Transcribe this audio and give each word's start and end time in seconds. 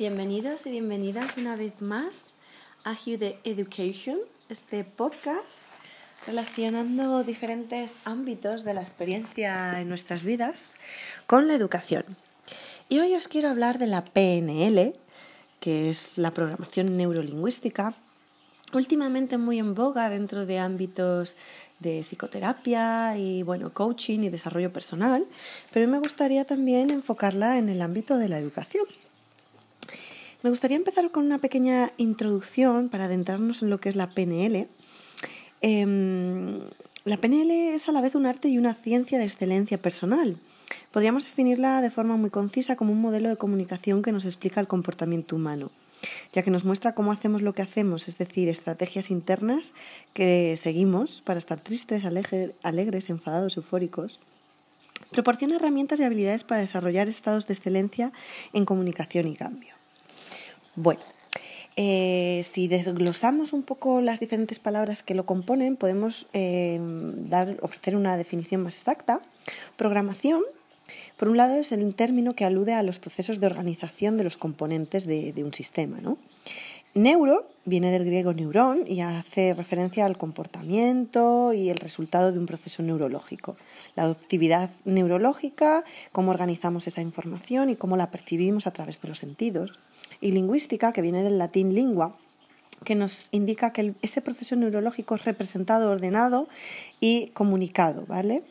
Bienvenidos 0.00 0.64
y 0.64 0.70
bienvenidas 0.70 1.36
una 1.36 1.56
vez 1.56 1.82
más 1.82 2.24
a 2.84 2.92
Hugh 2.92 3.18
the 3.18 3.38
Education, 3.44 4.16
este 4.48 4.82
podcast 4.82 5.58
relacionando 6.26 7.22
diferentes 7.22 7.92
ámbitos 8.06 8.64
de 8.64 8.72
la 8.72 8.80
experiencia 8.80 9.78
en 9.78 9.90
nuestras 9.90 10.22
vidas 10.22 10.72
con 11.26 11.48
la 11.48 11.54
educación. 11.54 12.16
Y 12.88 13.00
hoy 13.00 13.14
os 13.14 13.28
quiero 13.28 13.50
hablar 13.50 13.78
de 13.78 13.88
la 13.88 14.02
PNL, 14.06 14.94
que 15.60 15.90
es 15.90 16.16
la 16.16 16.30
programación 16.30 16.96
neurolingüística, 16.96 17.94
últimamente 18.72 19.36
muy 19.36 19.58
en 19.58 19.74
boga 19.74 20.08
dentro 20.08 20.46
de 20.46 20.60
ámbitos 20.60 21.36
de 21.78 22.02
psicoterapia 22.02 23.18
y 23.18 23.42
bueno, 23.42 23.74
coaching 23.74 24.20
y 24.20 24.30
desarrollo 24.30 24.72
personal, 24.72 25.26
pero 25.70 25.86
me 25.88 25.98
gustaría 25.98 26.46
también 26.46 26.88
enfocarla 26.88 27.58
en 27.58 27.68
el 27.68 27.82
ámbito 27.82 28.16
de 28.16 28.30
la 28.30 28.38
educación. 28.38 28.86
Me 30.42 30.50
gustaría 30.50 30.76
empezar 30.76 31.10
con 31.10 31.26
una 31.26 31.38
pequeña 31.38 31.92
introducción 31.98 32.88
para 32.88 33.04
adentrarnos 33.04 33.62
en 33.62 33.70
lo 33.70 33.78
que 33.78 33.90
es 33.90 33.96
la 33.96 34.10
PNL. 34.10 34.68
Em, 35.60 36.60
la 37.04 37.18
PNL 37.18 37.74
es 37.74 37.88
a 37.88 37.92
la 37.92 38.00
vez 38.00 38.14
un 38.14 38.26
arte 38.26 38.48
y 38.48 38.56
una 38.56 38.74
ciencia 38.74 39.18
de 39.18 39.24
excelencia 39.24 39.78
personal. 39.78 40.38
Podríamos 40.92 41.24
definirla 41.24 41.82
de 41.82 41.90
forma 41.90 42.16
muy 42.16 42.30
concisa 42.30 42.76
como 42.76 42.92
un 42.92 43.00
modelo 43.00 43.28
de 43.28 43.36
comunicación 43.36 44.02
que 44.02 44.12
nos 44.12 44.24
explica 44.24 44.60
el 44.60 44.68
comportamiento 44.68 45.36
humano 45.36 45.70
ya 46.32 46.42
que 46.42 46.50
nos 46.50 46.64
muestra 46.64 46.94
cómo 46.94 47.12
hacemos 47.12 47.42
lo 47.42 47.52
que 47.52 47.62
hacemos, 47.62 48.08
es 48.08 48.18
decir, 48.18 48.48
estrategias 48.48 49.10
internas 49.10 49.74
que 50.12 50.56
seguimos 50.56 51.22
para 51.22 51.38
estar 51.38 51.60
tristes, 51.60 52.04
alegres, 52.04 53.10
enfadados, 53.10 53.56
eufóricos. 53.56 54.20
Proporciona 55.10 55.56
herramientas 55.56 56.00
y 56.00 56.04
habilidades 56.04 56.44
para 56.44 56.60
desarrollar 56.60 57.08
estados 57.08 57.46
de 57.46 57.54
excelencia 57.54 58.12
en 58.52 58.64
comunicación 58.64 59.28
y 59.28 59.34
cambio. 59.34 59.79
Bueno, 60.76 61.00
eh, 61.76 62.44
si 62.52 62.68
desglosamos 62.68 63.52
un 63.52 63.62
poco 63.62 64.00
las 64.00 64.20
diferentes 64.20 64.58
palabras 64.58 65.02
que 65.02 65.14
lo 65.14 65.26
componen, 65.26 65.76
podemos 65.76 66.28
eh, 66.32 66.78
dar, 66.80 67.56
ofrecer 67.62 67.96
una 67.96 68.16
definición 68.16 68.62
más 68.62 68.78
exacta. 68.78 69.20
Programación 69.76 70.42
por 71.16 71.28
un 71.28 71.36
lado 71.36 71.54
es 71.54 71.72
el 71.72 71.94
término 71.94 72.32
que 72.32 72.44
alude 72.44 72.74
a 72.74 72.82
los 72.82 72.98
procesos 72.98 73.40
de 73.40 73.46
organización 73.46 74.16
de 74.16 74.24
los 74.24 74.36
componentes 74.36 75.06
de, 75.06 75.34
un 75.44 75.54
sistema. 75.54 75.98
Neuro 76.92 77.46
viene 77.64 77.92
del 77.92 78.04
griego 78.04 78.32
neurón 78.32 78.84
y 78.86 79.00
hace 79.00 79.54
referencia 79.54 80.06
al 80.06 80.18
comportamiento 80.18 81.52
y 81.52 81.68
el 81.68 81.76
resultado 81.76 82.32
de 82.32 82.38
un 82.38 82.46
proceso 82.46 82.82
neurológico. 82.82 83.56
La 83.94 84.06
actividad 84.06 84.70
neurológica, 84.84 85.84
cómo 86.10 86.32
organizamos 86.32 86.88
esa 86.88 87.00
información 87.00 87.70
y 87.70 87.76
cómo 87.76 87.96
la 87.96 88.10
percibimos 88.10 88.66
a 88.66 88.72
través 88.72 89.00
de 89.00 89.08
los 89.08 89.18
sentidos. 89.18 89.78
Y 90.20 90.32
lingüística, 90.32 90.92
que 90.92 91.02
viene 91.02 91.22
del 91.22 91.38
latín 91.38 91.74
lingua, 91.74 92.16
que 92.84 92.94
nos 92.94 93.28
indica 93.30 93.72
que 93.72 93.94
ese 94.02 94.20
proceso 94.20 94.56
neurológico 94.56 95.14
es 95.14 95.24
representado, 95.24 95.90
ordenado 95.90 96.48
y 97.00 97.28
comunicado, 97.28 98.06
¿vale? 98.06 98.42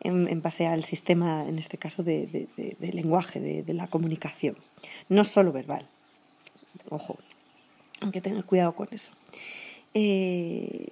en, 0.00 0.42
base 0.42 0.66
al 0.66 0.84
sistema, 0.84 1.44
en 1.48 1.58
este 1.58 1.78
caso, 1.78 2.02
de, 2.02 2.48
lenguaje, 2.80 3.40
de, 3.40 3.74
la 3.74 3.86
comunicación. 3.88 4.56
No 5.08 5.24
solo 5.24 5.52
verbal. 5.52 5.86
Ojo, 6.90 7.16
hay 8.00 8.10
que 8.10 8.20
tener 8.20 8.44
cuidado 8.44 8.74
con 8.74 8.88
eso. 8.90 9.12
Eh, 9.94 10.86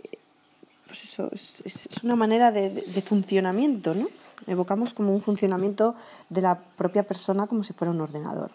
pues 0.86 1.04
eso 1.04 1.30
es, 1.32 1.88
una 2.02 2.16
manera 2.16 2.50
de, 2.50 3.02
funcionamiento, 3.02 3.94
¿no? 3.94 4.08
Evocamos 4.46 4.94
como 4.94 5.14
un 5.14 5.22
funcionamiento 5.22 5.94
de 6.28 6.42
la 6.42 6.58
propia 6.58 7.04
persona 7.04 7.46
como 7.46 7.62
si 7.62 7.72
fuera 7.72 7.92
un 7.92 8.00
ordenador. 8.00 8.50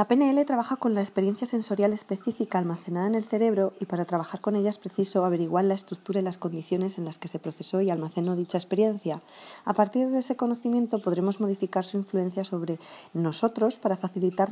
La 0.00 0.08
PNL 0.08 0.42
trabaja 0.46 0.76
con 0.76 0.94
la 0.94 1.02
experiencia 1.02 1.46
sensorial 1.46 1.92
específica 1.92 2.58
almacenada 2.58 3.06
en 3.06 3.14
el 3.14 3.22
cerebro 3.22 3.74
y 3.80 3.84
para 3.84 4.06
trabajar 4.06 4.40
con 4.40 4.56
ella 4.56 4.70
es 4.70 4.78
preciso 4.78 5.26
averiguar 5.26 5.66
la 5.66 5.74
estructura 5.74 6.20
y 6.20 6.22
las 6.22 6.38
condiciones 6.38 6.96
en 6.96 7.04
las 7.04 7.18
que 7.18 7.28
se 7.28 7.38
procesó 7.38 7.82
y 7.82 7.90
almacenó 7.90 8.34
dicha 8.34 8.56
experiencia. 8.56 9.20
A 9.66 9.74
partir 9.74 10.08
de 10.08 10.20
ese 10.20 10.36
conocimiento 10.36 11.02
podremos 11.02 11.38
modificar 11.38 11.84
su 11.84 11.98
influencia 11.98 12.44
sobre 12.44 12.78
nosotros 13.12 13.76
para 13.76 13.98
facilitar 13.98 14.50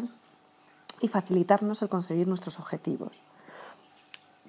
y 1.00 1.08
facilitarnos 1.08 1.80
el 1.80 1.88
conseguir 1.88 2.28
nuestros 2.28 2.58
objetivos. 2.58 3.22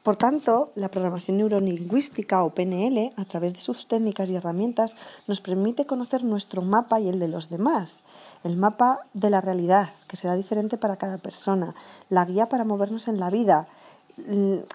Por 0.04 0.16
tanto, 0.16 0.72
la 0.76 0.90
programación 0.90 1.38
neurolingüística 1.38 2.44
o 2.44 2.56
PNL, 2.56 3.12
a 3.18 3.26
través 3.26 3.54
de 3.54 3.60
sus 3.60 3.88
técnicas 3.88 4.30
y 4.30 4.36
herramientas, 4.36 4.96
nos 5.28 5.42
permite 5.42 5.86
conocer 5.86 6.24
nuestro 6.24 6.62
mapa 6.62 7.00
y 7.00 7.10
el 7.10 7.20
de 7.20 7.28
los 7.28 7.50
demás, 7.50 8.02
el 8.44 8.56
mapa 8.56 9.00
de 9.14 9.30
la 9.30 9.42
realidad, 9.42 9.90
que 10.08 10.16
será 10.16 10.36
diferente 10.36 10.78
para 10.78 10.96
cada 10.96 11.18
persona, 11.18 11.76
la 12.10 12.26
guía 12.26 12.48
para 12.48 12.64
movernos 12.64 13.08
en 13.08 13.20
la 13.20 13.30
vida, 13.30 13.68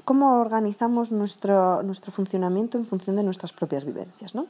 cómo 0.05 0.41
organizamos 0.41 1.13
nuestro, 1.13 1.83
nuestro 1.83 2.13
funcionamiento 2.13 2.79
en 2.79 2.87
función 2.87 3.17
de 3.17 3.23
nuestras 3.23 3.53
propias 3.53 3.85
vivencias. 3.85 4.35
¿no? 4.35 4.47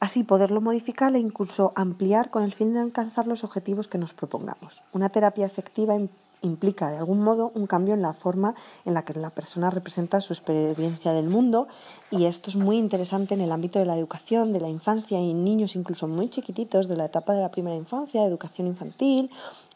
Así 0.00 0.24
poderlo 0.24 0.60
modificar 0.60 1.14
e 1.14 1.18
incluso 1.18 1.72
ampliar 1.74 2.30
con 2.30 2.42
el 2.42 2.52
fin 2.52 2.74
de 2.74 2.80
alcanzar 2.80 3.26
los 3.26 3.44
objetivos 3.44 3.88
que 3.88 3.98
nos 3.98 4.12
propongamos. 4.12 4.82
Una 4.92 5.08
terapia 5.08 5.46
efectiva 5.46 5.94
implica 6.42 6.90
de 6.90 6.98
algún 6.98 7.22
modo 7.22 7.50
un 7.54 7.66
cambio 7.66 7.94
en 7.94 8.02
la 8.02 8.12
forma 8.12 8.54
en 8.84 8.94
la 8.94 9.04
que 9.04 9.14
la 9.14 9.30
persona 9.30 9.70
representa 9.70 10.20
su 10.20 10.32
experiencia 10.32 11.12
del 11.12 11.28
mundo 11.28 11.68
y 12.10 12.26
esto 12.26 12.50
es 12.50 12.56
muy 12.56 12.78
interesante 12.78 13.34
en 13.34 13.40
el 13.40 13.52
ámbito 13.52 13.78
de 13.78 13.86
la 13.86 13.96
educación, 13.96 14.52
de 14.52 14.60
la 14.60 14.68
infancia 14.68 15.18
y 15.18 15.34
niños 15.34 15.76
incluso 15.76 16.06
muy 16.08 16.28
chiquititos 16.28 16.88
de 16.88 16.96
la 16.96 17.06
etapa 17.06 17.32
de 17.34 17.40
la 17.40 17.50
primera 17.50 17.76
infancia, 17.76 18.24
educación 18.24 18.66
infantil, 18.66 19.30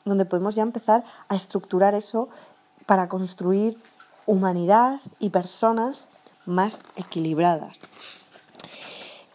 donde 0.05 0.25
podemos 0.25 0.55
ya 0.55 0.63
empezar 0.63 1.05
a 1.29 1.37
estructurar 1.37 1.95
eso 1.95 2.29
para 2.87 3.09
construir 3.09 3.77
humanidad 4.27 5.01
y 5.19 5.31
personas 5.31 6.09
más 6.47 6.81
equilibradas. 6.97 7.77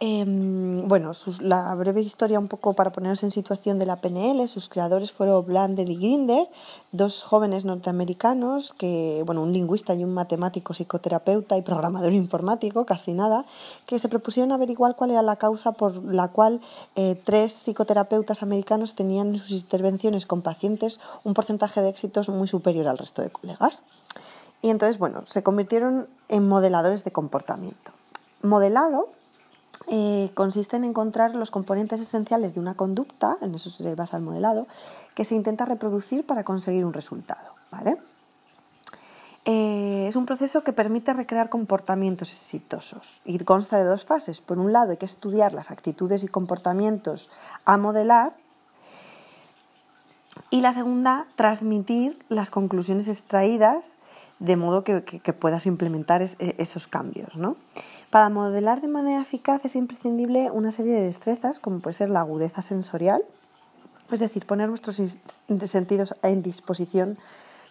Em, 0.07 0.87
bueno, 0.87 1.13
la 1.41 1.73
breve 1.73 1.99
historia 1.99 2.37
un 2.37 2.47
poco 2.47 2.73
para 2.73 2.91
ponernos 2.91 3.23
en 3.23 3.31
situación 3.31 3.79
de 3.79 3.87
la 3.87 3.95
PNL, 3.95 4.47
sus 4.47 4.69
creadores 4.69 5.11
fueron 5.11 5.43
Blandel 5.43 5.89
y 5.89 5.95
Grinder, 5.95 6.47
dos 6.91 7.23
jóvenes 7.23 7.65
norteamericanos, 7.65 8.75
que, 8.77 9.23
bueno, 9.25 9.41
un 9.41 9.51
lingüista 9.51 9.95
y 9.95 10.03
un 10.03 10.13
matemático, 10.13 10.75
psicoterapeuta 10.75 11.57
y 11.57 11.63
programador 11.63 12.13
informático, 12.13 12.85
casi 12.85 13.13
nada, 13.13 13.45
que 13.87 13.97
se 13.97 14.07
propusieron 14.07 14.51
averiguar 14.51 14.95
cuál 14.95 15.09
era 15.09 15.23
la 15.23 15.37
causa 15.37 15.71
por 15.71 16.03
la 16.03 16.27
cual 16.27 16.61
eh, 16.95 17.19
tres 17.23 17.53
psicoterapeutas 17.53 18.43
americanos 18.43 18.93
tenían 18.93 19.29
en 19.29 19.39
sus 19.39 19.49
intervenciones 19.49 20.27
con 20.27 20.43
pacientes 20.43 20.99
un 21.23 21.33
porcentaje 21.33 21.81
de 21.81 21.89
éxitos 21.89 22.29
muy 22.29 22.47
superior 22.47 22.87
al 22.89 22.99
resto 22.99 23.23
de 23.23 23.31
colegas. 23.31 23.81
Y 24.61 24.69
entonces, 24.69 24.99
bueno, 24.99 25.23
se 25.25 25.41
convirtieron 25.41 26.07
en 26.29 26.47
modeladores 26.47 27.03
de 27.03 27.09
comportamiento. 27.09 27.91
Modelado 28.43 29.07
eh, 29.87 30.31
consiste 30.33 30.77
en 30.77 30.83
encontrar 30.83 31.35
los 31.35 31.51
componentes 31.51 32.01
esenciales 32.01 32.53
de 32.53 32.59
una 32.59 32.75
conducta, 32.75 33.37
en 33.41 33.53
eso 33.55 33.69
se 33.69 33.95
basa 33.95 34.17
el 34.17 34.23
modelado, 34.23 34.67
que 35.13 35.25
se 35.25 35.35
intenta 35.35 35.65
reproducir 35.65 36.25
para 36.25 36.43
conseguir 36.43 36.85
un 36.85 36.93
resultado. 36.93 37.53
¿vale? 37.71 37.97
Eh, 39.45 40.07
es 40.07 40.15
un 40.15 40.25
proceso 40.25 40.63
que 40.63 40.73
permite 40.73 41.13
recrear 41.13 41.49
comportamientos 41.49 42.31
exitosos 42.31 43.21
y 43.25 43.37
consta 43.39 43.77
de 43.77 43.83
dos 43.83 44.03
fases. 44.03 44.41
Por 44.41 44.57
un 44.57 44.73
lado, 44.73 44.91
hay 44.91 44.97
que 44.97 45.05
estudiar 45.05 45.53
las 45.53 45.69
actitudes 45.69 46.23
y 46.23 46.27
comportamientos 46.27 47.29
a 47.63 47.77
modelar 47.77 48.33
y 50.49 50.61
la 50.61 50.73
segunda, 50.73 51.27
transmitir 51.35 52.23
las 52.27 52.49
conclusiones 52.49 53.07
extraídas 53.07 53.97
de 54.39 54.57
modo 54.57 54.83
que, 54.83 55.01
puedas 55.33 55.65
implementar 55.65 56.21
e, 56.21 56.55
esos 56.57 56.87
cambios. 56.87 57.35
¿no? 57.35 57.55
Para 58.15 58.29
modelar 58.29 58.79
de 58.79 58.87
manera 58.87 59.21
eficaz 59.21 59.65
es 59.65 59.75
imprescindible 59.75 60.49
una 60.49 60.71
serie 60.71 60.93
de 60.93 61.01
destrezas, 61.01 61.59
como 61.59 61.79
puede 61.79 61.95
ser 61.95 62.09
la 62.09 62.21
agudeza 62.21 62.61
sensorial, 62.61 63.25
es 64.09 64.21
decir, 64.21 64.45
poner 64.45 64.69
nuestros 64.69 64.95
sentidos 65.65 66.15
en 66.23 66.41
disposición 66.41 67.17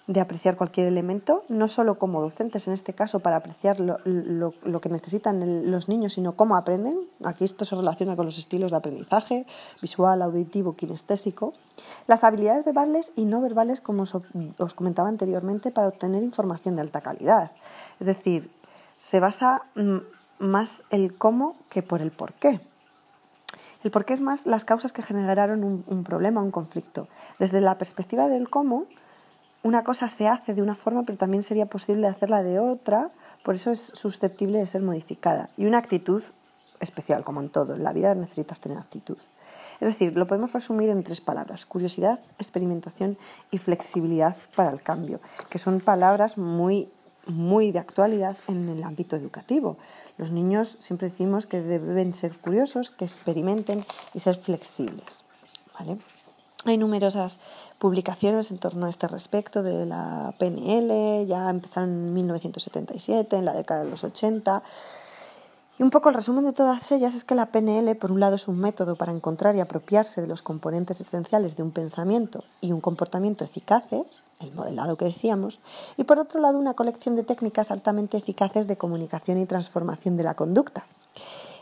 de 0.06 0.20
apreciar 0.20 0.58
cualquier 0.58 0.86
elemento, 0.86 1.44
no 1.48 1.66
solo 1.66 1.98
como 1.98 2.20
docentes 2.20 2.68
en 2.68 2.74
este 2.74 2.92
caso 2.92 3.20
para 3.20 3.36
apreciar 3.36 3.80
lo, 3.80 4.80
que 4.82 4.90
necesitan 4.90 5.70
los 5.70 5.88
niños, 5.88 6.12
sino 6.12 6.36
cómo 6.36 6.56
aprenden. 6.56 6.98
Aquí 7.24 7.46
esto 7.46 7.64
se 7.64 7.74
relaciona 7.74 8.14
con 8.14 8.26
los 8.26 8.36
estilos 8.36 8.70
de 8.70 8.76
aprendizaje, 8.76 9.46
visual, 9.80 10.20
auditivo, 10.20 10.76
kinestésico. 10.76 11.54
Las 12.06 12.22
habilidades 12.22 12.66
verbales 12.66 13.12
y 13.16 13.24
no 13.24 13.40
verbales, 13.40 13.80
como 13.80 14.02
os 14.02 14.74
comentaba 14.74 15.08
anteriormente, 15.08 15.70
para 15.70 15.88
obtener 15.88 16.22
información 16.22 16.76
de 16.76 16.82
alta 16.82 17.00
calidad. 17.00 17.50
Es 17.98 18.06
decir, 18.06 18.50
se 18.98 19.20
basa 19.20 19.62
mm, 19.74 20.00
más 20.38 20.82
el 20.90 21.16
cómo 21.16 21.56
que 21.68 21.82
por 21.82 22.00
el 22.00 22.10
por 22.10 22.32
qué. 22.34 22.60
El 23.82 23.90
por 23.90 24.04
qué 24.06 24.14
es 24.14 24.20
más 24.20 24.46
las 24.46 24.64
causas 24.64 24.92
que 24.92 25.02
generaron 25.02 25.62
un, 25.86 26.04
problema, 26.04 26.42
un 26.42 26.50
conflicto. 26.50 27.06
Desde 27.38 27.60
la 27.60 27.76
perspectiva 27.76 28.28
del 28.28 28.48
cómo, 28.48 28.86
una 29.62 29.84
cosa 29.84 30.08
se 30.08 30.26
hace 30.26 30.54
de 30.54 30.62
una 30.62 30.74
forma, 30.74 31.02
pero 31.04 31.18
también 31.18 31.42
sería 31.42 31.66
posible 31.66 32.06
hacerla 32.06 32.42
de 32.42 32.58
otra, 32.58 33.10
por 33.42 33.54
eso 33.54 33.70
es 33.70 33.92
susceptible 33.94 34.58
de 34.58 34.66
ser 34.66 34.80
modificada. 34.80 35.50
Y 35.58 35.66
una 35.66 35.78
actitud 35.78 36.22
especial, 36.80 37.24
como 37.24 37.40
en 37.40 37.50
todo, 37.50 37.74
en 37.74 37.84
la 37.84 37.92
vida 37.92 38.14
necesitas 38.14 38.58
tener 38.60 38.78
actitud. 38.78 39.18
Es 39.80 39.88
decir, 39.88 40.16
lo 40.16 40.26
podemos 40.26 40.52
resumir 40.52 40.88
en 40.88 41.02
tres 41.02 41.20
palabras, 41.20 41.66
curiosidad, 41.66 42.20
experimentación 42.38 43.18
y 43.50 43.58
flexibilidad 43.58 44.36
para 44.56 44.70
el 44.70 44.82
cambio, 44.82 45.20
que 45.50 45.58
son 45.58 45.80
palabras 45.80 46.38
muy, 46.38 46.88
muy 47.26 47.72
de 47.72 47.80
actualidad 47.80 48.36
en 48.48 48.68
el 48.68 48.82
ámbito 48.82 49.16
educativo. 49.16 49.76
Los 50.16 50.30
niños 50.30 50.76
siempre 50.78 51.08
decimos 51.08 51.46
que 51.46 51.60
deben 51.60 52.14
ser 52.14 52.38
curiosos, 52.38 52.90
que 52.90 53.04
experimenten 53.04 53.84
y 54.12 54.20
ser 54.20 54.36
flexibles. 54.36 55.24
Hay 56.64 56.78
numerosas 56.78 57.40
publicaciones 57.78 58.50
en 58.50 58.58
torno 58.58 58.86
a 58.86 58.88
este 58.88 59.06
respecto 59.06 59.62
de 59.62 59.84
la 59.84 60.34
PNL, 60.38 61.26
ya 61.26 61.50
empezaron 61.50 61.90
en 61.90 62.14
1977, 62.14 63.36
en 63.36 63.44
la 63.44 63.52
década 63.52 63.84
de 63.84 63.90
los 63.90 64.02
80. 64.02 64.62
Y 65.76 65.82
un 65.82 65.90
poco 65.90 66.08
el 66.08 66.14
resumen 66.14 66.44
de 66.44 66.52
todas 66.52 66.92
ellas 66.92 67.16
es 67.16 67.24
que 67.24 67.34
la 67.34 67.46
PNL, 67.46 67.96
por 67.96 68.12
un 68.12 68.20
lado, 68.20 68.36
es 68.36 68.46
un 68.46 68.60
método 68.60 68.94
para 68.94 69.10
encontrar 69.10 69.56
y 69.56 69.60
apropiarse 69.60 70.20
de 70.20 70.28
los 70.28 70.40
componentes 70.40 71.00
esenciales 71.00 71.56
de 71.56 71.64
un 71.64 71.72
pensamiento 71.72 72.44
y 72.60 72.70
un 72.70 72.80
comportamiento 72.80 73.42
eficaces, 73.42 74.24
el 74.38 74.52
modelado 74.52 74.96
que 74.96 75.06
decíamos, 75.06 75.58
y 75.96 76.04
por 76.04 76.20
otro 76.20 76.40
lado, 76.40 76.60
una 76.60 76.74
colección 76.74 77.16
de 77.16 77.24
técnicas 77.24 77.72
altamente 77.72 78.16
eficaces 78.16 78.68
de 78.68 78.76
comunicación 78.76 79.40
y 79.40 79.46
transformación 79.46 80.16
de 80.16 80.22
la 80.22 80.34
conducta. 80.34 80.86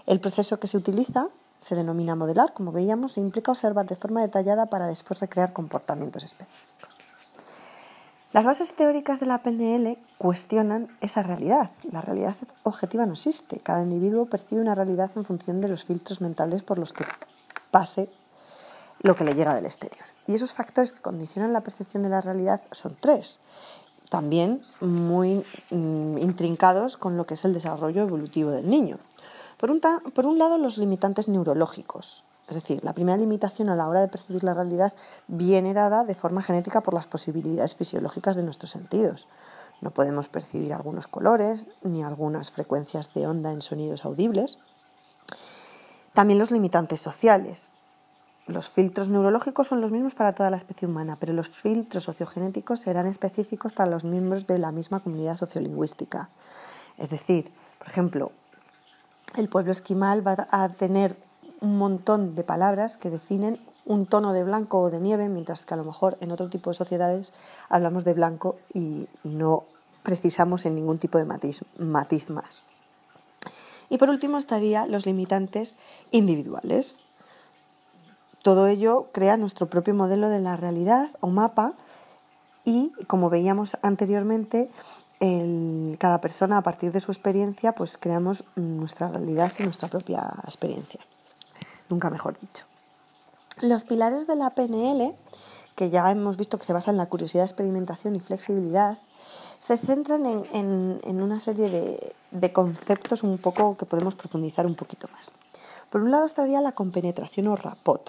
El 0.05 0.21
proceso 0.21 0.61
que 0.61 0.67
se 0.67 0.77
utiliza 0.77 1.29
se 1.61 1.75
denomina 1.75 2.15
modelar, 2.15 2.53
como 2.53 2.71
veíamos, 2.71 3.17
e 3.17 3.21
implica 3.21 3.53
observar 3.53 3.87
de 3.87 3.97
forma 3.97 4.21
detallada 4.21 4.67
para 4.67 4.89
después 4.89 5.21
recrear 5.21 5.55
comportamientos 5.55 6.23
específicos. 6.25 6.72
Las 8.33 8.47
bases 8.47 8.73
teóricas 8.73 9.21
de 9.21 9.27
la 9.27 9.43
PNL 9.43 9.99
cuestionan 10.17 10.89
esa 11.03 11.23
realidad. 11.23 11.71
La 11.91 12.01
realidad 12.01 12.35
objetiva 12.63 13.05
no 13.05 13.13
existe. 13.13 13.61
Cada 13.61 13.83
individuo 13.83 14.25
percibe 14.25 14.63
una 14.63 14.75
realidad 14.75 15.11
en 15.17 15.27
función 15.27 15.61
de 15.61 15.69
los 15.69 15.85
filtros 15.85 16.23
mentales 16.23 16.63
por 16.63 16.79
los 16.79 16.95
que 16.95 17.05
pase 17.71 18.09
lo 19.03 19.17
que 19.17 19.25
le 19.25 19.35
llega 19.35 19.55
del 19.55 19.67
exterior. 19.67 20.05
Y 20.27 20.35
esos 20.35 20.55
factores 20.55 20.93
que 20.93 21.03
condicionan 21.03 21.53
la 21.53 21.61
percepción 21.61 22.03
de 22.03 22.09
la 22.09 22.23
realidad 22.23 22.63
son 22.71 22.97
tres, 22.99 23.41
también 24.09 24.63
muy 24.81 25.45
mm, 25.71 26.19
intrincados 26.19 26.97
con 26.97 27.19
lo 27.19 27.27
que 27.27 27.35
es 27.35 27.45
el 27.45 27.53
desarrollo 27.53 28.03
evolutivo 28.03 28.51
del 28.51 28.71
niño. 28.71 28.99
Por 29.59 29.71
un, 29.71 30.39
lado, 30.39 30.59
los 30.59 30.77
limitantes 30.79 31.29
neurológicos. 31.29 32.25
Es 32.49 32.57
decir, 32.57 32.85
la 32.85 32.93
primera 32.93 33.17
limitación 33.17 33.69
a 33.69 33.77
la 33.77 33.89
hora 33.89 34.01
de 34.01 34.09
percibir 34.09 34.45
la 34.45 34.55
realidad 34.55 34.93
viene 35.29 35.75
dada 35.75 36.05
de 36.05 36.15
forma 36.15 36.43
genética 36.43 36.81
por 36.81 36.95
las 36.95 37.07
posibilidades 37.07 37.75
fisiológicas 37.75 38.37
de 38.37 38.43
nuestros 38.43 38.71
sentidos. 38.71 39.29
No 39.81 39.91
podemos 39.91 40.29
percibir 40.29 40.73
algunos 40.73 41.07
colores 41.07 41.67
ni 41.83 42.03
algunas 42.03 42.51
frecuencias 42.51 43.13
de 43.15 43.27
onda 43.27 43.53
en 43.53 43.63
sonidos 43.63 44.05
audibles. 44.05 44.59
También 46.13 46.39
los 46.39 46.51
limitantes 46.51 47.01
sociales. 47.01 47.75
Los 48.47 48.69
filtros 48.69 49.09
neurológicos 49.09 49.69
son 49.69 49.81
los 49.81 49.93
mismos 49.93 50.15
para 50.15 50.33
toda 50.33 50.51
la 50.51 50.57
especie 50.57 50.89
humana, 50.89 51.17
pero 51.19 51.33
los 51.33 51.49
filtros 51.49 52.05
sociogenéticos 52.05 52.81
serán 52.81 53.07
específicos 53.07 53.73
para 53.73 53.91
los 53.91 54.05
miembros 54.05 54.47
de 54.47 54.59
la 54.59 54.73
misma 54.73 55.01
comunidad 55.01 55.37
sociolingüística. 55.37 56.29
Es 56.99 57.09
decir, 57.11 57.53
por 57.79 57.89
ejemplo, 57.89 58.33
el 59.37 59.49
pueblo 59.49 59.73
esquimal 59.73 60.27
va 60.27 60.49
a 60.51 60.69
tener 60.69 61.17
un 61.63 61.79
montón 61.79 62.35
de 62.35 62.45
palabras 62.45 62.99
que 62.99 63.09
definen 63.09 63.59
un 63.87 64.07
tono 64.07 64.33
de 64.33 64.45
blanco 64.45 64.81
o 64.81 64.91
de 64.91 65.01
nieve, 65.01 65.29
mientras 65.29 65.65
que 65.65 65.75
a 65.75 65.77
lo 65.77 65.85
mejor 65.85 66.19
en 66.21 66.31
otro 66.31 66.51
tipo 66.51 66.71
de 66.71 66.75
sociedades 66.75 67.33
hablamos 67.69 68.05
de 68.05 68.13
blanco 68.15 68.57
y 68.75 69.09
no 69.25 69.65
precisamos 70.03 70.67
en 70.67 70.75
ningún 70.75 70.99
tipo 70.99 71.19
de 71.19 71.25
matiz, 71.25 71.65
matiz 71.79 72.29
más. 72.29 72.65
Y 73.89 73.99
por 73.99 74.11
último 74.11 74.39
estaría 74.39 74.87
los 74.87 75.07
limitantes 75.07 75.77
individuales. 76.11 77.05
Todo 78.43 78.67
ello 78.67 79.09
crea 79.13 79.37
nuestro 79.37 79.69
propio 79.69 79.95
modelo 79.95 80.29
de 80.29 80.41
la 80.41 80.57
realidad 80.57 81.09
o 81.21 81.29
mapa 81.29 81.75
y, 82.65 82.93
como 83.07 83.31
veíamos 83.31 83.77
anteriormente, 83.83 84.71
cada 85.99 86.21
persona 86.21 86.59
a 86.59 86.63
partir 86.63 86.91
de 86.91 87.01
su 87.01 87.13
experiencia 87.13 87.73
pues 87.73 87.97
creamos 87.97 88.45
nuestra 88.57 89.09
realidad 89.09 89.53
y 89.59 89.63
nuestra 89.63 89.87
propia 89.87 90.33
experiencia. 90.45 91.01
Nunca 91.93 92.09
mejor 92.09 92.41
dicho. 92.41 92.65
Los 93.61 93.85
pilares 93.85 94.27
de 94.27 94.35
la 94.35 94.49
PNL, 94.49 95.15
que 95.77 95.91
ya 95.91 96.11
hemos 96.11 96.39
visto 96.39 96.59
que 96.59 96.65
se 96.65 96.73
basan 96.73 96.95
en 96.95 96.99
la 96.99 97.07
curiosidad, 97.07 97.45
experimentación 97.45 98.17
y 98.17 98.21
flexibilidad, 98.21 98.97
se 99.59 99.77
centran 99.77 100.25
en, 100.25 101.23
una 101.23 101.39
serie 101.39 101.69
de, 101.69 102.15
de, 102.31 102.53
conceptos 102.55 103.23
un 103.23 103.37
poco 103.37 103.77
que 103.77 103.85
podemos 103.85 104.15
profundizar 104.15 104.65
un 104.65 104.75
poquito 104.75 105.07
más. 105.13 105.33
Por 105.91 106.01
un 106.01 106.11
lado 106.11 106.25
estaría 106.25 106.63
la 106.63 106.73
compenetración 106.73 107.49
o 107.49 107.57
rapport, 107.57 108.09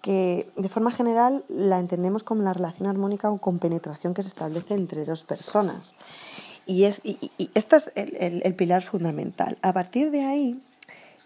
que 0.00 0.48
de 0.54 0.68
forma 0.68 0.92
general 0.92 1.44
la 1.48 1.80
entendemos 1.80 2.22
como 2.22 2.44
la 2.44 2.52
relación 2.52 2.88
armónica 2.88 3.32
o 3.32 3.38
compenetración 3.38 4.14
que 4.14 4.22
se 4.22 4.28
establece 4.28 4.74
entre 4.74 5.04
dos 5.04 5.24
personas. 5.24 5.96
Y, 6.66 6.84
es, 6.84 7.00
y, 7.02 7.18
este 7.56 7.74
es 7.74 7.90
el, 7.96 8.54
pilar 8.54 8.84
fundamental. 8.84 9.58
A 9.60 9.72
partir 9.72 10.12
de 10.12 10.24
ahí 10.24 10.62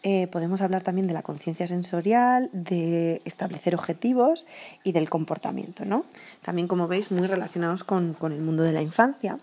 eh, 0.08 0.28
podemos 0.28 0.60
hablar 0.60 0.84
también 0.84 1.08
de 1.08 1.14
la 1.14 1.22
conciencia 1.22 1.66
sensorial, 1.66 2.48
de 2.52 3.22
establecer 3.24 3.74
objetivos 3.74 4.46
y 4.84 4.92
del 4.92 5.10
comportamiento. 5.10 5.84
¿no? 5.84 6.04
También, 6.44 6.68
como 6.68 6.86
veis, 6.86 7.10
muy 7.10 7.26
relacionados 7.26 7.82
con, 7.82 8.14
con 8.14 8.30
el 8.30 8.40
mundo 8.40 8.62
de 8.62 8.70
la 8.70 8.82
infancia. 8.82 9.40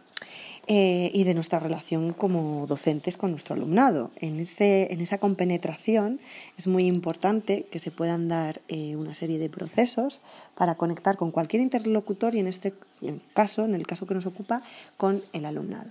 Eh, 0.68 1.12
y 1.14 1.26
de 1.26 1.34
nuestra 1.34 1.60
relación 1.60 2.14
como 2.14 2.66
docentes 2.68 3.18
con 3.18 3.32
nuestro 3.32 3.54
alumnado. 3.54 4.12
En, 4.16 4.40
ese, 4.40 4.94
en 4.94 5.02
esa 5.02 5.18
compenetración 5.18 6.22
es 6.58 6.68
muy 6.68 6.86
importante 6.86 7.66
que 7.70 7.80
se 7.80 7.92
puedan 7.92 8.30
dar 8.30 8.62
eh, 8.70 8.96
una 8.96 9.14
serie 9.14 9.40
de 9.40 9.50
procesos 9.50 10.22
para 10.56 10.76
conectar 10.76 11.18
con 11.18 11.32
cualquier 11.32 11.62
interlocutor 11.62 12.34
y 12.36 12.40
en 12.40 12.48
este 12.48 12.74
caso, 13.34 13.66
en 13.66 13.76
el 13.76 13.86
caso 13.86 14.08
que 14.08 14.14
nos 14.14 14.26
ocupa, 14.26 14.62
con 14.96 15.22
el 15.34 15.46
alumnado. 15.46 15.90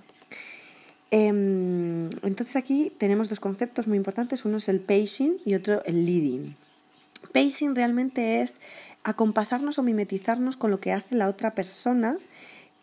Em, 1.14 2.08
entonces 2.22 2.56
aquí 2.56 2.90
tenemos 2.96 3.28
dos 3.28 3.38
conceptos 3.38 3.86
muy 3.86 3.98
importantes, 3.98 4.46
uno 4.46 4.56
es 4.56 4.68
el 4.70 4.80
pacing 4.80 5.36
y 5.44 5.54
otro 5.54 5.84
el 5.84 6.06
leading. 6.06 6.56
Pacing 7.34 7.74
realmente 7.74 8.40
es 8.40 8.54
acompasarnos 9.04 9.78
o 9.78 9.82
mimetizarnos 9.82 10.56
con 10.56 10.70
lo 10.70 10.80
que 10.80 10.92
hace 10.92 11.14
la 11.14 11.28
otra 11.28 11.54
persona 11.54 12.16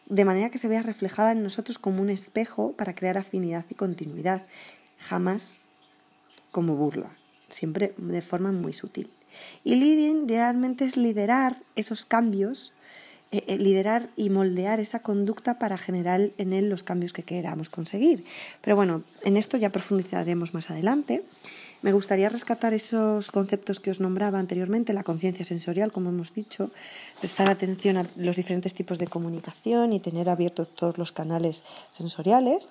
de 0.06 0.26
manera 0.26 0.52
que 0.52 0.60
se 0.60 0.68
vea 0.68 0.84
reflejada 0.84 1.32
en 1.32 1.42
nosotros 1.42 1.80
como 1.80 2.04
un 2.04 2.12
espejo 2.12 2.74
para 2.74 2.94
crear 2.94 3.18
afinidad 3.18 3.66
y 3.68 3.74
continuidad, 3.74 4.44
jamás 5.00 5.62
como 6.52 6.76
burla, 6.76 7.12
siempre 7.50 7.96
de 7.98 8.22
forma 8.22 8.52
muy 8.52 8.74
sutil. 8.74 9.10
Y 9.64 9.76
leading 9.76 10.28
realmente 10.28 10.86
es 10.86 10.98
liderar 10.98 11.58
esos 11.76 12.06
cambios, 12.06 12.74
eh, 13.32 13.44
eh, 13.46 13.58
liderar 13.60 14.10
y 14.16 14.32
moldear 14.32 14.80
esa 14.80 15.02
conducta 15.02 15.60
para 15.60 15.78
generar 15.78 16.32
en 16.40 16.52
él 16.52 16.68
los 16.68 16.82
cambios 16.82 17.14
que 17.14 17.22
queramos 17.22 17.70
conseguir. 17.70 18.26
Pero 18.62 18.76
bueno, 18.76 19.04
en 19.24 19.38
esto 19.38 19.56
ya 19.56 19.70
profundizaremos 19.70 20.56
más 20.56 20.72
adelante. 20.72 21.24
Me 21.84 21.94
gustaría 21.94 22.28
rescatar 22.30 22.74
esos 22.74 23.30
conceptos 23.30 23.80
que 23.80 23.92
os 23.92 24.00
nombraba 24.00 24.40
anteriormente, 24.40 24.94
la 24.94 25.04
conciencia 25.04 25.46
sensorial, 25.46 25.92
como 25.92 26.10
hemos 26.10 26.34
dicho, 26.34 26.72
prestar 27.20 27.50
atención 27.50 27.98
a 27.98 28.06
los 28.18 28.36
diferentes 28.36 28.74
tipos 28.74 28.98
de 28.98 29.06
comunicación 29.06 29.94
y 29.94 30.00
tener 30.00 30.28
abiertos 30.28 30.68
todos 30.76 30.98
los 30.98 31.12
canales 31.12 31.64
sensoriales, 31.92 32.68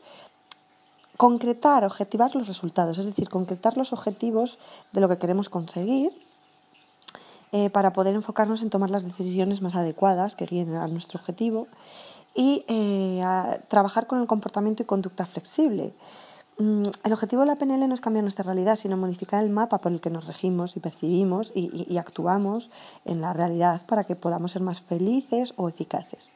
concretar, 1.17 1.85
objetivar 1.85 2.35
los 2.35 2.49
resultados, 2.49 2.99
es 2.99 3.07
decir, 3.07 3.29
concretar 3.29 3.77
los 3.77 3.93
objetivos 3.93 4.59
de 4.91 5.01
lo 5.03 5.09
que 5.09 5.19
queremos 5.19 5.49
conseguir 5.49 6.11
eh, 7.53 7.71
para 7.71 7.93
poder 7.93 8.15
enfocarnos 8.15 8.63
en 8.63 8.71
tomar 8.71 8.91
las 8.91 9.05
decisiones 9.05 9.63
más 9.63 9.75
adecuadas 9.75 10.37
que 10.37 10.47
guíen 10.47 10.75
a 10.75 10.87
nuestro 10.89 11.19
objetivo 11.19 11.67
y 12.35 12.65
eh, 12.69 13.23
trabajar 13.69 14.07
con 14.07 14.21
el 14.21 14.27
comportamiento 14.27 14.83
y 14.83 14.87
conducta 14.87 15.27
flexible. 15.27 15.93
Mm, 16.59 16.87
el 17.05 17.13
objetivo 17.13 17.43
de 17.43 17.47
la 17.47 17.57
PNL 17.57 17.87
no 17.87 17.95
es 17.95 18.01
cambiar 18.01 18.25
nuestra 18.25 18.45
realidad, 18.45 18.77
sino 18.77 18.97
modificar 18.97 19.43
el 19.43 19.51
mapa 19.51 19.79
por 19.79 19.93
el 19.93 20.01
que 20.01 20.11
nos 20.11 20.27
regimos 20.27 20.77
y 20.77 20.81
percibimos 20.81 21.53
y, 21.55 21.97
actuamos 21.97 22.71
en 23.05 23.21
la 23.21 23.33
realidad 23.33 23.81
para 23.87 24.05
que 24.05 24.17
podamos 24.17 24.53
ser 24.53 24.63
más 24.63 24.81
felices 24.81 25.55
o 25.57 25.69
eficaces. 25.69 26.33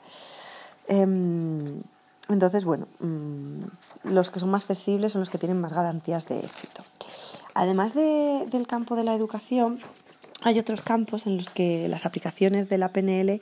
Em, 0.87 1.83
entonces, 2.29 2.65
bueno, 2.65 2.87
mm, 3.01 3.65
los 4.05 4.31
que 4.31 4.41
son 4.41 4.51
más 4.51 4.65
flexibles 4.65 5.13
son 5.13 5.21
los 5.21 5.31
que 5.31 5.39
tienen 5.39 5.61
más 5.61 5.73
garantías 5.73 6.27
de 6.29 6.41
éxito. 6.41 6.83
Además 7.55 7.93
del 7.95 8.67
campo 8.67 8.97
de 8.97 9.05
la 9.05 9.15
educación, 9.15 9.81
hay 10.45 10.59
otros 10.59 10.83
campos 10.83 11.27
en 11.27 11.37
los 11.37 11.51
que 11.51 11.89
las 11.89 12.07
aplicaciones 12.07 12.69
de 12.69 12.79
la 12.79 12.89
PNL 12.89 13.41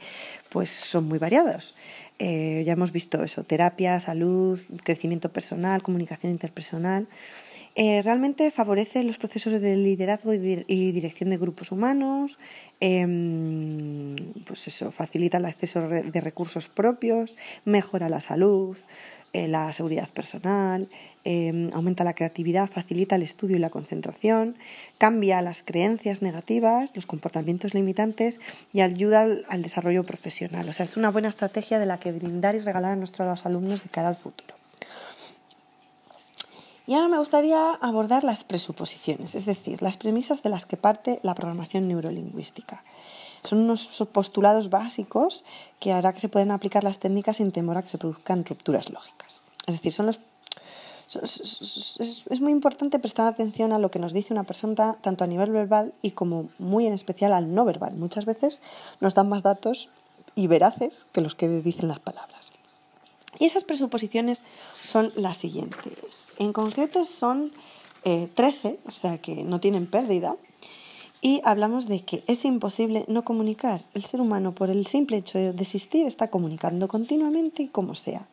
pues, 0.49 0.71
son 0.71 1.07
muy 1.07 1.19
variadas. 1.19 1.75
Eh, 2.19 2.63
ya 2.67 2.75
hemos 2.75 2.93
visto 2.93 3.23
eso, 3.25 3.45
terapia, 3.45 3.99
salud, 4.01 4.61
crecimiento 4.85 5.31
personal, 5.31 5.83
comunicación 5.83 6.33
interpersonal. 6.33 7.07
Eh, 7.77 8.03
realmente 8.03 8.51
favorece 8.51 9.05
los 9.05 9.19
procesos 9.19 9.61
de 9.61 9.77
liderazgo 9.77 10.35
y, 10.35 10.93
dirección 10.93 11.31
de 11.31 11.39
grupos 11.39 11.71
humanos, 11.73 12.39
em, 12.81 14.17
pues 14.45 14.67
eso, 14.67 14.91
facilita 14.91 15.39
el 15.39 15.45
acceso 15.45 15.89
de 15.89 16.21
recursos 16.21 16.69
propios, 16.69 17.37
mejora 17.65 18.09
la 18.09 18.21
salud, 18.21 18.77
eh, 19.33 19.47
la 19.47 19.73
seguridad 19.73 20.09
personal, 20.09 20.89
em, 21.23 21.71
aumenta 21.73 22.03
la 22.03 22.15
creatividad, 22.15 22.67
facilita 22.69 23.15
el 23.15 23.23
estudio 23.23 23.57
y 23.57 23.61
la 23.61 23.71
concentración, 23.71 24.57
cambia 24.99 25.41
las 25.41 25.63
creencias 25.63 26.21
negativas, 26.21 26.91
los 26.97 27.07
comportamientos 27.07 27.73
limitantes 27.73 28.41
y 28.73 28.81
ayuda 28.81 29.29
al, 29.49 29.63
desarrollo 29.63 30.03
profesional. 30.03 30.69
O 30.69 30.73
sea, 30.73 30.85
es 30.85 30.97
una 30.97 31.11
buena 31.13 31.29
estrategia 31.29 31.79
de 31.79 31.87
la 31.87 32.01
que 32.01 32.11
brindar 32.11 32.57
y 32.57 32.59
regalar 32.59 32.93
a 32.93 32.97
nuestros 32.97 33.47
alumnos 33.47 33.85
de 33.85 33.91
cara 33.91 34.09
al 34.09 34.17
futuro. 34.17 34.60
Y 36.87 36.95
ahora 36.95 37.09
me 37.09 37.19
gustaría 37.19 37.73
abordar 37.75 38.25
las 38.25 38.45
presuposiciones, 38.45 39.35
es 39.35 39.47
decir, 39.47 39.83
las 39.83 39.97
premisas 39.97 40.43
de 40.43 40.51
las 40.51 40.67
que 40.67 40.77
parte 40.77 41.21
la 41.23 41.35
programación 41.35 41.89
neurolingüística. 41.89 42.83
Son 43.43 43.61
unos 43.61 44.07
postulados 44.13 44.71
básicos 44.71 45.45
que 45.79 45.93
hará 45.93 46.13
que 46.13 46.21
se 46.21 46.29
puedan 46.29 46.51
aplicar 46.51 46.85
las 46.85 46.99
técnicas 46.99 47.37
sin 47.37 47.53
temor 47.53 47.79
a 47.79 47.83
que 47.83 47.89
se 47.89 47.99
produzcan 47.99 48.45
rupturas 48.45 48.91
lógicas. 48.91 49.41
Es 49.67 49.75
decir, 49.75 49.93
son 49.93 50.07
los 50.07 50.21
es, 51.23 52.41
muy 52.41 52.53
importante 52.53 52.99
prestar 52.99 53.27
atención 53.27 53.73
a 53.73 53.79
lo 53.79 53.91
que 53.91 53.99
nos 53.99 54.13
dice 54.13 54.33
una 54.33 54.45
persona, 54.45 54.97
tanto 55.01 55.25
a 55.25 55.27
nivel 55.27 55.51
verbal 55.51 55.93
y 56.03 56.13
como 56.13 56.49
muy 56.59 56.87
en 56.87 56.93
especial 56.93 57.33
al 57.33 57.53
no 57.53 57.65
verbal. 57.65 57.97
Muchas 57.97 58.27
veces 58.27 58.63
nos 59.01 59.15
dan 59.15 59.29
más 59.29 59.43
datos 59.43 59.89
y 60.37 60.47
veraces 60.47 61.05
que 61.13 61.21
los 61.21 61.35
que 61.35 61.49
dicen 61.49 61.89
las 61.89 61.99
palabras. 61.99 62.50
Y 63.41 63.47
esas 63.47 63.65
presuposiciones 63.65 64.45
son 64.81 65.13
las 65.17 65.39
siguientes. 65.39 66.21
En 66.39 66.53
concreto 66.53 67.05
son 67.07 67.53
13, 68.03 68.69
eh, 68.69 68.79
o 68.87 68.91
sea 68.93 69.19
que 69.19 69.43
no 69.43 69.61
tienen 69.61 69.87
pérdida, 69.87 70.37
y 71.23 71.41
hablamos 71.45 71.89
de 71.89 72.05
que 72.05 72.23
es 72.27 72.45
imposible 72.45 73.05
no 73.09 73.25
comunicar. 73.25 73.83
El 73.95 74.05
ser 74.05 74.21
humano, 74.21 74.53
por 74.53 74.71
el 74.71 74.87
simple 74.87 75.17
hecho 75.17 75.39
de 75.39 75.51
existir, 75.63 76.07
está 76.07 76.29
comunicando 76.29 76.87
continuamente 76.87 77.63
y 77.65 77.69
como 77.69 77.95
sea. 77.95 78.27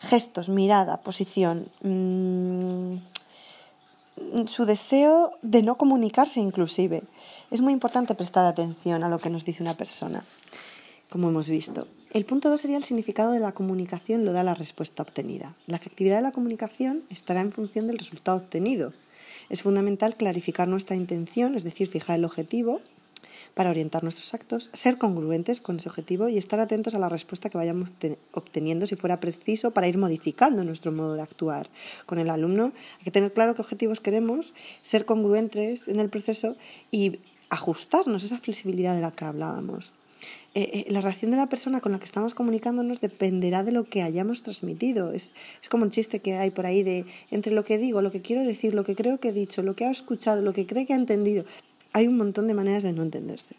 Gestos, 0.00 0.48
mirada, 0.48 0.98
posición, 0.98 1.68
mm, 1.82 2.96
su 4.46 4.64
deseo 4.64 5.32
de 5.42 5.62
no 5.62 5.76
comunicarse 5.76 6.40
inclusive. 6.40 7.02
Es 7.50 7.60
muy 7.60 7.72
importante 7.72 8.16
prestar 8.16 8.46
atención 8.46 9.04
a 9.04 9.08
lo 9.08 9.18
que 9.18 9.30
nos 9.30 9.44
dice 9.44 9.62
una 9.62 9.74
persona, 9.74 10.24
como 11.08 11.28
hemos 11.28 11.48
visto. 11.48 11.86
El 12.12 12.24
punto 12.24 12.50
2 12.50 12.60
sería 12.60 12.76
el 12.76 12.82
significado 12.82 13.30
de 13.30 13.38
la 13.38 13.52
comunicación, 13.52 14.24
lo 14.24 14.32
da 14.32 14.42
la 14.42 14.56
respuesta 14.56 15.04
obtenida. 15.04 15.54
La 15.68 15.76
efectividad 15.76 16.16
de 16.16 16.22
la 16.22 16.32
comunicación 16.32 17.04
estará 17.08 17.40
en 17.40 17.52
función 17.52 17.86
del 17.86 17.98
resultado 17.98 18.36
obtenido. 18.36 18.92
Es 19.48 19.62
fundamental 19.62 20.16
clarificar 20.16 20.66
nuestra 20.66 20.96
intención, 20.96 21.54
es 21.54 21.62
decir, 21.62 21.86
fijar 21.86 22.18
el 22.18 22.24
objetivo 22.24 22.80
para 23.54 23.70
orientar 23.70 24.02
nuestros 24.02 24.34
actos, 24.34 24.70
ser 24.72 24.98
congruentes 24.98 25.60
con 25.60 25.76
ese 25.76 25.88
objetivo 25.88 26.28
y 26.28 26.36
estar 26.36 26.58
atentos 26.58 26.96
a 26.96 26.98
la 26.98 27.08
respuesta 27.08 27.48
que 27.48 27.58
vayamos 27.58 27.90
obteniendo 28.32 28.88
si 28.88 28.96
fuera 28.96 29.20
preciso 29.20 29.70
para 29.70 29.86
ir 29.86 29.96
modificando 29.96 30.64
nuestro 30.64 30.90
modo 30.90 31.14
de 31.14 31.22
actuar. 31.22 31.70
Con 32.06 32.18
el 32.18 32.30
alumno 32.30 32.72
hay 32.98 33.04
que 33.04 33.12
tener 33.12 33.32
claro 33.32 33.54
qué 33.54 33.62
objetivos 33.62 34.00
queremos, 34.00 34.52
ser 34.82 35.04
congruentes 35.04 35.86
en 35.86 36.00
el 36.00 36.10
proceso 36.10 36.56
y 36.90 37.20
ajustarnos 37.50 38.24
esa 38.24 38.38
flexibilidad 38.38 38.96
de 38.96 39.00
la 39.00 39.12
que 39.12 39.24
hablábamos. 39.24 39.92
Eh, 40.54 40.84
eh, 40.88 40.90
la 40.90 41.00
reacción 41.00 41.30
de 41.30 41.36
la 41.36 41.48
persona 41.48 41.80
con 41.80 41.92
la 41.92 41.98
que 42.00 42.04
estamos 42.04 42.34
comunicándonos 42.34 43.00
dependerá 43.00 43.62
de 43.62 43.70
lo 43.70 43.84
que 43.84 44.02
hayamos 44.02 44.42
transmitido. 44.42 45.12
Es, 45.12 45.32
es 45.62 45.68
como 45.68 45.84
un 45.84 45.90
chiste 45.90 46.18
que 46.20 46.36
hay 46.38 46.50
por 46.50 46.66
ahí 46.66 46.82
de 46.82 47.04
entre 47.30 47.52
lo 47.52 47.64
que 47.64 47.78
digo, 47.78 48.02
lo 48.02 48.10
que 48.10 48.20
quiero 48.20 48.42
decir, 48.42 48.74
lo 48.74 48.84
que 48.84 48.96
creo 48.96 49.20
que 49.20 49.28
he 49.28 49.32
dicho, 49.32 49.62
lo 49.62 49.76
que 49.76 49.84
ha 49.84 49.90
escuchado, 49.90 50.42
lo 50.42 50.52
que 50.52 50.66
cree 50.66 50.86
que 50.86 50.92
ha 50.92 50.96
entendido. 50.96 51.44
Hay 51.92 52.08
un 52.08 52.16
montón 52.16 52.48
de 52.48 52.54
maneras 52.54 52.82
de 52.82 52.92
no 52.92 53.02
entenderse. 53.02 53.54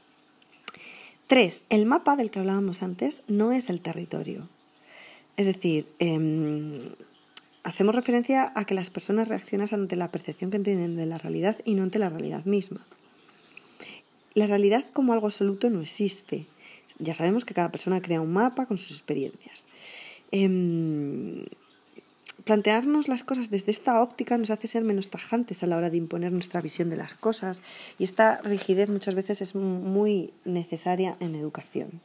Tres, 1.27 1.61
el 1.69 1.85
mapa 1.85 2.17
del 2.17 2.29
que 2.29 2.39
hablábamos 2.39 2.83
antes 2.83 3.23
no 3.29 3.53
es 3.53 3.69
el 3.69 3.79
territorio. 3.79 4.49
Es 5.37 5.45
decir, 5.45 5.87
em, 5.99 6.81
hacemos 7.63 7.95
referencia 7.95 8.51
a 8.53 8.65
que 8.65 8.73
las 8.73 8.89
personas 8.89 9.29
reaccionan 9.29 9.69
ante 9.71 9.95
la 9.95 10.11
percepción 10.11 10.51
que 10.51 10.59
tienen 10.59 10.97
de 10.97 11.05
la 11.05 11.17
realidad 11.17 11.57
y 11.63 11.75
no 11.75 11.83
ante 11.83 11.99
la 11.99 12.09
realidad 12.09 12.43
misma. 12.43 12.85
La 14.33 14.45
realidad 14.47 14.85
como 14.91 15.13
algo 15.13 15.27
absoluto 15.27 15.69
no 15.69 15.81
existe. 15.81 16.47
Ya 16.99 17.15
sabemos 17.15 17.45
que 17.45 17.53
cada 17.53 17.71
persona 17.71 18.01
crea 18.01 18.21
un 18.21 18.33
mapa 18.33 18.65
con 18.65 18.77
sus 18.77 18.91
experiencias. 18.91 19.65
Em, 20.31 21.45
plantearnos 22.43 23.07
las 23.07 23.23
cosas 23.23 23.49
desde 23.49 23.71
esta 23.71 24.01
óptica 24.01 24.37
nos 24.37 24.49
hace 24.49 24.67
ser 24.67 24.83
menos 24.83 25.09
tajantes 25.09 25.61
a 25.61 25.67
la 25.67 25.77
hora 25.77 25.89
de 25.89 25.97
imponer 25.97 26.31
nuestra 26.31 26.61
visión 26.61 26.89
de 26.89 26.97
las 26.97 27.15
cosas 27.15 27.61
y 27.99 28.03
esta 28.03 28.41
rigidez 28.41 28.89
muchas 28.89 29.15
veces 29.15 29.41
es 29.41 29.55
muy 29.55 30.33
necesaria 30.45 31.17
en 31.19 31.35
educación. 31.35 32.01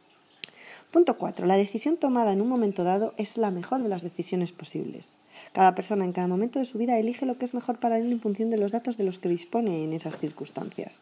Punto 0.91 1.19
4. 1.19 1.47
La 1.47 1.57
decisión 1.57 1.97
tomada 1.97 2.33
en 2.33 2.41
un 2.41 2.49
momento 2.49 2.85
dado 2.85 3.15
es 3.17 3.37
la 3.37 3.51
mejor 3.51 3.83
de 3.83 3.89
las 3.89 4.03
decisiones 4.03 4.53
posibles. 4.53 5.15
Cada 5.57 5.75
persona 5.75 6.05
en 6.05 6.13
cada 6.13 6.29
momento 6.29 6.59
de 6.59 6.67
su 6.67 6.77
vida 6.77 6.99
elige 6.99 7.25
lo 7.25 7.39
que 7.39 7.47
es 7.47 7.55
mejor 7.55 7.79
para 7.79 7.97
él 7.97 8.13
en 8.13 8.21
función 8.21 8.51
de 8.51 8.59
los 8.59 8.73
datos 8.73 8.99
de 8.99 9.05
los 9.05 9.19
que 9.19 9.31
dispone 9.31 9.85
en 9.85 9.95
esas 9.95 10.19
circunstancias. 10.19 11.01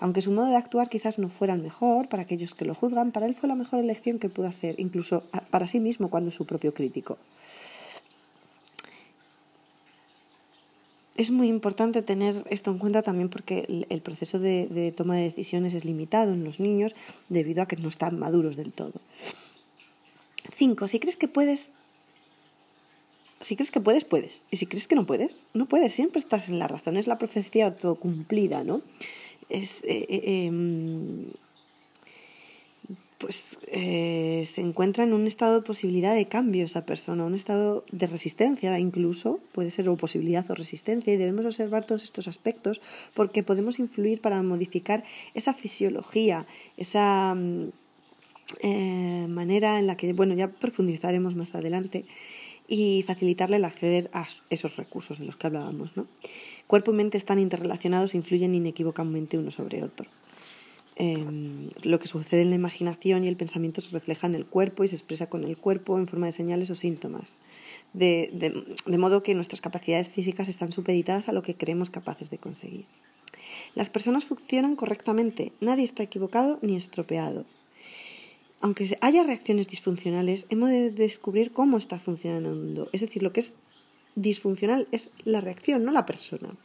Aunque 0.00 0.20
su 0.20 0.32
modo 0.32 0.48
de 0.48 0.56
actuar 0.56 0.90
quizás 0.90 1.18
no 1.18 1.30
fuera 1.30 1.54
el 1.54 1.62
mejor 1.62 2.06
para 2.10 2.24
aquellos 2.24 2.54
que 2.54 2.66
lo 2.66 2.74
juzgan, 2.74 3.10
para 3.10 3.24
él 3.24 3.34
fue 3.34 3.48
la 3.48 3.54
mejor 3.54 3.80
elección 3.80 4.18
que 4.18 4.28
pudo 4.28 4.48
hacer, 4.48 4.74
incluso 4.76 5.22
para 5.50 5.66
sí 5.66 5.80
mismo 5.80 6.10
cuando 6.10 6.28
es 6.28 6.34
su 6.34 6.44
propio 6.44 6.74
crítico. 6.74 7.16
Es 11.16 11.30
muy 11.30 11.48
importante 11.48 12.02
tener 12.02 12.44
esto 12.50 12.70
en 12.70 12.76
cuenta 12.76 13.00
también 13.00 13.30
porque 13.30 13.86
el, 13.88 14.02
proceso 14.02 14.38
de, 14.38 14.66
de 14.66 14.92
toma 14.92 15.16
de 15.16 15.22
decisiones 15.22 15.72
es 15.72 15.86
limitado 15.86 16.34
en 16.34 16.44
los 16.44 16.60
niños 16.60 16.94
debido 17.30 17.62
a 17.62 17.66
que 17.66 17.76
no 17.76 17.88
están 17.88 18.18
maduros 18.18 18.56
del 18.56 18.74
todo. 18.74 19.00
5. 20.54 20.86
Si 20.86 21.00
crees 21.00 21.16
que 21.16 21.28
puedes 21.28 21.70
si 23.40 23.56
crees 23.56 23.70
que 23.70 23.80
puedes, 23.80 24.04
puedes. 24.04 24.42
Y 24.50 24.56
si 24.56 24.66
crees 24.66 24.88
que 24.88 24.94
no 24.94 25.06
puedes, 25.06 25.46
no 25.54 25.66
puedes. 25.66 25.92
Siempre 25.92 26.18
estás 26.18 26.48
en 26.48 26.58
la 26.58 26.68
razón. 26.68 26.96
Es 26.96 27.06
la 27.06 27.18
profecía 27.18 27.66
autocumplida, 27.66 28.64
¿no? 28.64 28.82
Es, 29.48 29.82
eh, 29.84 30.06
eh, 30.08 30.44
em, 30.46 31.26
pues 33.18 33.58
eh, 33.68 34.44
se 34.46 34.60
encuentra 34.60 35.04
en 35.04 35.12
un 35.14 35.26
estado 35.26 35.54
de 35.54 35.62
posibilidad 35.62 36.14
de 36.14 36.28
cambio 36.28 36.64
esa 36.64 36.84
persona, 36.84 37.24
un 37.24 37.34
estado 37.34 37.84
de 37.90 38.06
resistencia 38.06 38.78
incluso, 38.78 39.40
puede 39.52 39.70
ser 39.70 39.88
o 39.88 39.96
posibilidad 39.96 40.48
o 40.50 40.54
resistencia, 40.54 41.14
y 41.14 41.16
debemos 41.16 41.46
observar 41.46 41.86
todos 41.86 42.02
estos 42.02 42.28
aspectos 42.28 42.82
porque 43.14 43.42
podemos 43.42 43.78
influir 43.78 44.20
para 44.20 44.42
modificar 44.42 45.02
esa 45.32 45.54
fisiología, 45.54 46.46
esa 46.76 47.34
mm, 47.34 47.70
manera 49.28 49.78
en 49.78 49.86
la 49.86 49.96
que, 49.96 50.12
bueno, 50.12 50.34
ya 50.34 50.48
profundizaremos 50.48 51.34
más 51.34 51.54
adelante, 51.54 52.04
y 52.68 53.04
facilitarle 53.06 53.56
el 53.56 53.64
acceder 53.64 54.10
a 54.12 54.26
esos 54.50 54.76
recursos 54.76 55.18
de 55.18 55.26
los 55.26 55.36
que 55.36 55.46
hablábamos. 55.46 55.92
Cuerpo 56.66 56.92
y 56.92 56.94
mente 56.94 57.18
están 57.18 57.38
interrelacionados 57.38 58.14
e 58.14 58.16
influyen 58.16 58.54
inequívocamente 58.54 59.38
uno 59.38 59.50
sobre 59.50 59.82
otro. 59.82 60.06
Em, 60.98 61.68
lo 61.82 62.00
que 62.00 62.08
sucede 62.08 62.40
en 62.40 62.48
la 62.48 62.56
imaginación 62.56 63.24
y 63.24 63.28
el 63.28 63.36
pensamiento 63.36 63.82
se 63.82 63.90
refleja 63.90 64.26
en 64.26 64.34
el 64.34 64.46
cuerpo 64.46 64.82
y 64.82 64.88
se 64.88 64.96
expresa 64.96 65.28
con 65.28 65.44
el 65.44 65.58
cuerpo 65.58 65.98
en 65.98 66.08
forma 66.08 66.26
de 66.26 66.32
señales 66.32 66.70
o 66.70 66.74
síntomas. 66.74 67.38
De, 67.92 68.30
de 68.86 68.98
modo 68.98 69.22
que 69.22 69.34
nuestras 69.34 69.60
capacidades 69.60 70.08
físicas 70.08 70.48
están 70.48 70.72
supeditadas 70.72 71.28
a 71.28 71.32
lo 71.32 71.42
que 71.42 71.54
creemos 71.54 71.90
capaces 71.90 72.30
de 72.30 72.38
conseguir. 72.38 72.86
Las 73.74 73.90
personas 73.90 74.24
funcionan 74.24 74.74
correctamente, 74.74 75.52
nadie 75.60 75.84
está 75.84 76.02
equivocado 76.02 76.58
ni 76.62 76.76
estropeado 76.76 77.44
aunque 78.60 78.96
haya 79.00 79.22
reacciones 79.22 79.68
disfuncionales, 79.68 80.46
hemos 80.48 80.70
de 80.70 80.90
descubrir 80.90 81.52
cómo 81.52 81.78
está 81.78 81.98
funcionando. 81.98 82.88
Es 82.92 83.00
decir, 83.00 83.22
lo 83.22 83.32
que 83.32 83.40
es 83.40 83.54
disfuncional 84.14 84.88
es 84.92 85.10
la 85.24 85.40
reacción, 85.40 85.84
no 85.84 85.92
la 85.92 86.06
persona. 86.06 86.56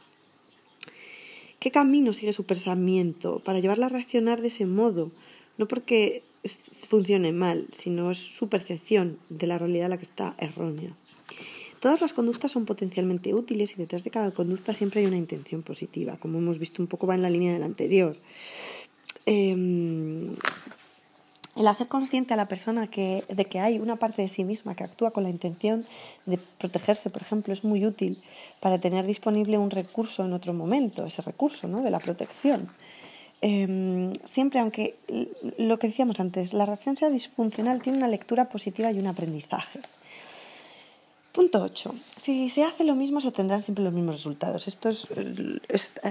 ¿Qué 1.60 1.70
camino 1.70 2.12
sigue 2.14 2.34
su 2.34 2.46
pensamiento 2.46 3.40
para 3.40 3.60
llevarla 3.60 3.86
a 3.86 3.90
reaccionar 3.90 4.42
de 4.42 4.48
ese 4.48 4.66
modo? 4.66 5.12
No 5.58 5.68
porque 5.68 6.24
funcione 6.90 7.34
mal, 7.34 7.68
sino 7.72 8.10
es 8.10 8.18
su 8.18 8.50
percepción 8.50 9.20
de 9.30 9.48
la 9.48 9.60
realidad 9.60 9.90
la 9.90 9.98
que 9.98 10.06
está 10.06 10.34
errónea. 10.40 10.96
Todas 11.80 12.02
las 12.02 12.14
conductas 12.14 12.52
son 12.52 12.66
potencialmente 12.66 13.34
útiles 13.34 13.72
y 13.72 13.76
detrás 13.76 14.04
de 14.04 14.12
cada 14.12 14.32
conducta 14.32 14.74
siempre 14.74 15.02
hay 15.02 15.08
una 15.08 15.18
intención 15.18 15.62
positiva, 15.62 16.18
como 16.18 16.40
hemos 16.40 16.58
visto 16.58 16.82
un 16.82 16.88
poco 16.88 17.08
va 17.08 17.16
en 17.16 17.22
la 17.22 17.30
línea 17.30 17.54
del 17.54 17.64
anterior. 17.64 18.18
Em, 19.26 20.36
el 21.56 21.68
hacer 21.68 21.88
consciente 21.88 22.34
a 22.34 22.38
la 22.38 22.48
persona 22.48 22.88
de 22.88 23.46
que 23.50 23.60
hay 23.60 23.80
una 23.80 23.98
parte 23.98 24.22
de 24.22 24.28
sí 24.28 24.44
misma 24.44 24.76
que 24.76 24.84
actúa 24.84 25.12
con 25.12 25.24
la 25.24 25.30
intención 25.30 25.86
de 26.26 26.38
protegerse, 26.38 27.10
por 27.10 27.22
ejemplo, 27.22 27.52
es 27.52 27.64
muy 27.64 27.86
útil 27.86 28.22
para 28.60 28.80
tener 28.80 29.06
disponible 29.06 29.58
un 29.58 29.70
recurso 29.70 30.24
en 30.24 30.34
otro 30.34 30.54
momento, 30.54 31.06
ese 31.06 31.22
recurso 31.22 31.68
¿no? 31.68 31.82
de 31.82 31.92
la 31.92 32.00
protección. 32.00 32.70
Em, 33.42 34.14
siempre, 34.24 34.60
aunque 34.60 34.96
lo 35.58 35.80
que 35.80 35.88
decíamos 35.88 36.20
antes, 36.20 36.54
la 36.54 36.66
reacción 36.66 36.96
sea 36.96 37.10
disfuncional, 37.10 37.82
tiene 37.82 37.98
una 37.98 38.08
lectura 38.08 38.48
positiva 38.50 38.92
y 38.92 39.00
un 39.00 39.08
aprendizaje. 39.08 39.80
Punto 41.32 41.62
8. 41.64 41.96
Si 42.18 42.50
se 42.50 42.64
hace 42.64 42.84
lo 42.84 42.94
mismo, 42.94 43.20
se 43.20 43.30
obtendrán 43.30 43.62
siempre 43.62 43.84
los 43.84 43.94
mismos 43.94 44.16
resultados. 44.16 44.68
Esto 44.68 44.90
es, 44.90 45.08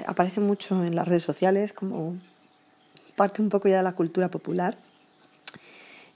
aparece 0.07 0.41
mucho 0.41 0.83
en 0.83 0.97
las 0.97 1.07
redes 1.07 1.23
sociales 1.23 1.73
como 1.73 2.17
parte 3.17 3.43
un 3.43 3.49
poco 3.51 3.69
ya 3.69 3.79
de 3.79 3.83
la 3.83 3.93
cultura 3.93 4.31
popular. 4.31 4.77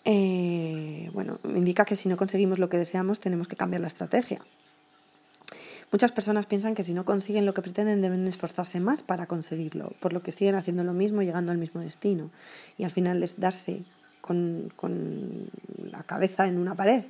Eh, 0.04 1.10
bueno, 1.14 1.38
indica 1.44 1.84
que 1.84 1.96
si 1.96 2.08
no 2.08 2.16
conseguimos 2.16 2.58
lo 2.58 2.68
que 2.68 2.76
deseamos 2.76 3.20
tenemos 3.20 3.48
que 3.48 3.56
cambiar 3.56 3.80
la 3.80 3.88
estrategia. 3.88 4.40
Muchas 5.90 6.12
personas 6.12 6.46
piensan 6.46 6.74
que 6.74 6.82
si 6.82 6.92
no 6.92 7.04
consiguen 7.04 7.46
lo 7.46 7.54
que 7.54 7.62
pretenden 7.62 8.02
deben 8.02 8.26
esforzarse 8.26 8.80
más 8.80 9.02
para 9.02 9.26
conseguirlo, 9.26 9.92
por 10.00 10.12
lo 10.12 10.22
que 10.22 10.32
siguen 10.32 10.56
haciendo 10.56 10.82
lo 10.82 10.92
mismo 10.92 11.22
llegando 11.22 11.52
al 11.52 11.58
mismo 11.58 11.80
destino. 11.80 12.30
Y 12.76 12.84
al 12.84 12.90
final 12.90 13.22
es 13.22 13.38
darse 13.38 13.84
con, 14.20 14.72
la 15.90 16.02
cabeza 16.02 16.46
en 16.46 16.58
una 16.58 16.74
pared. 16.74 17.04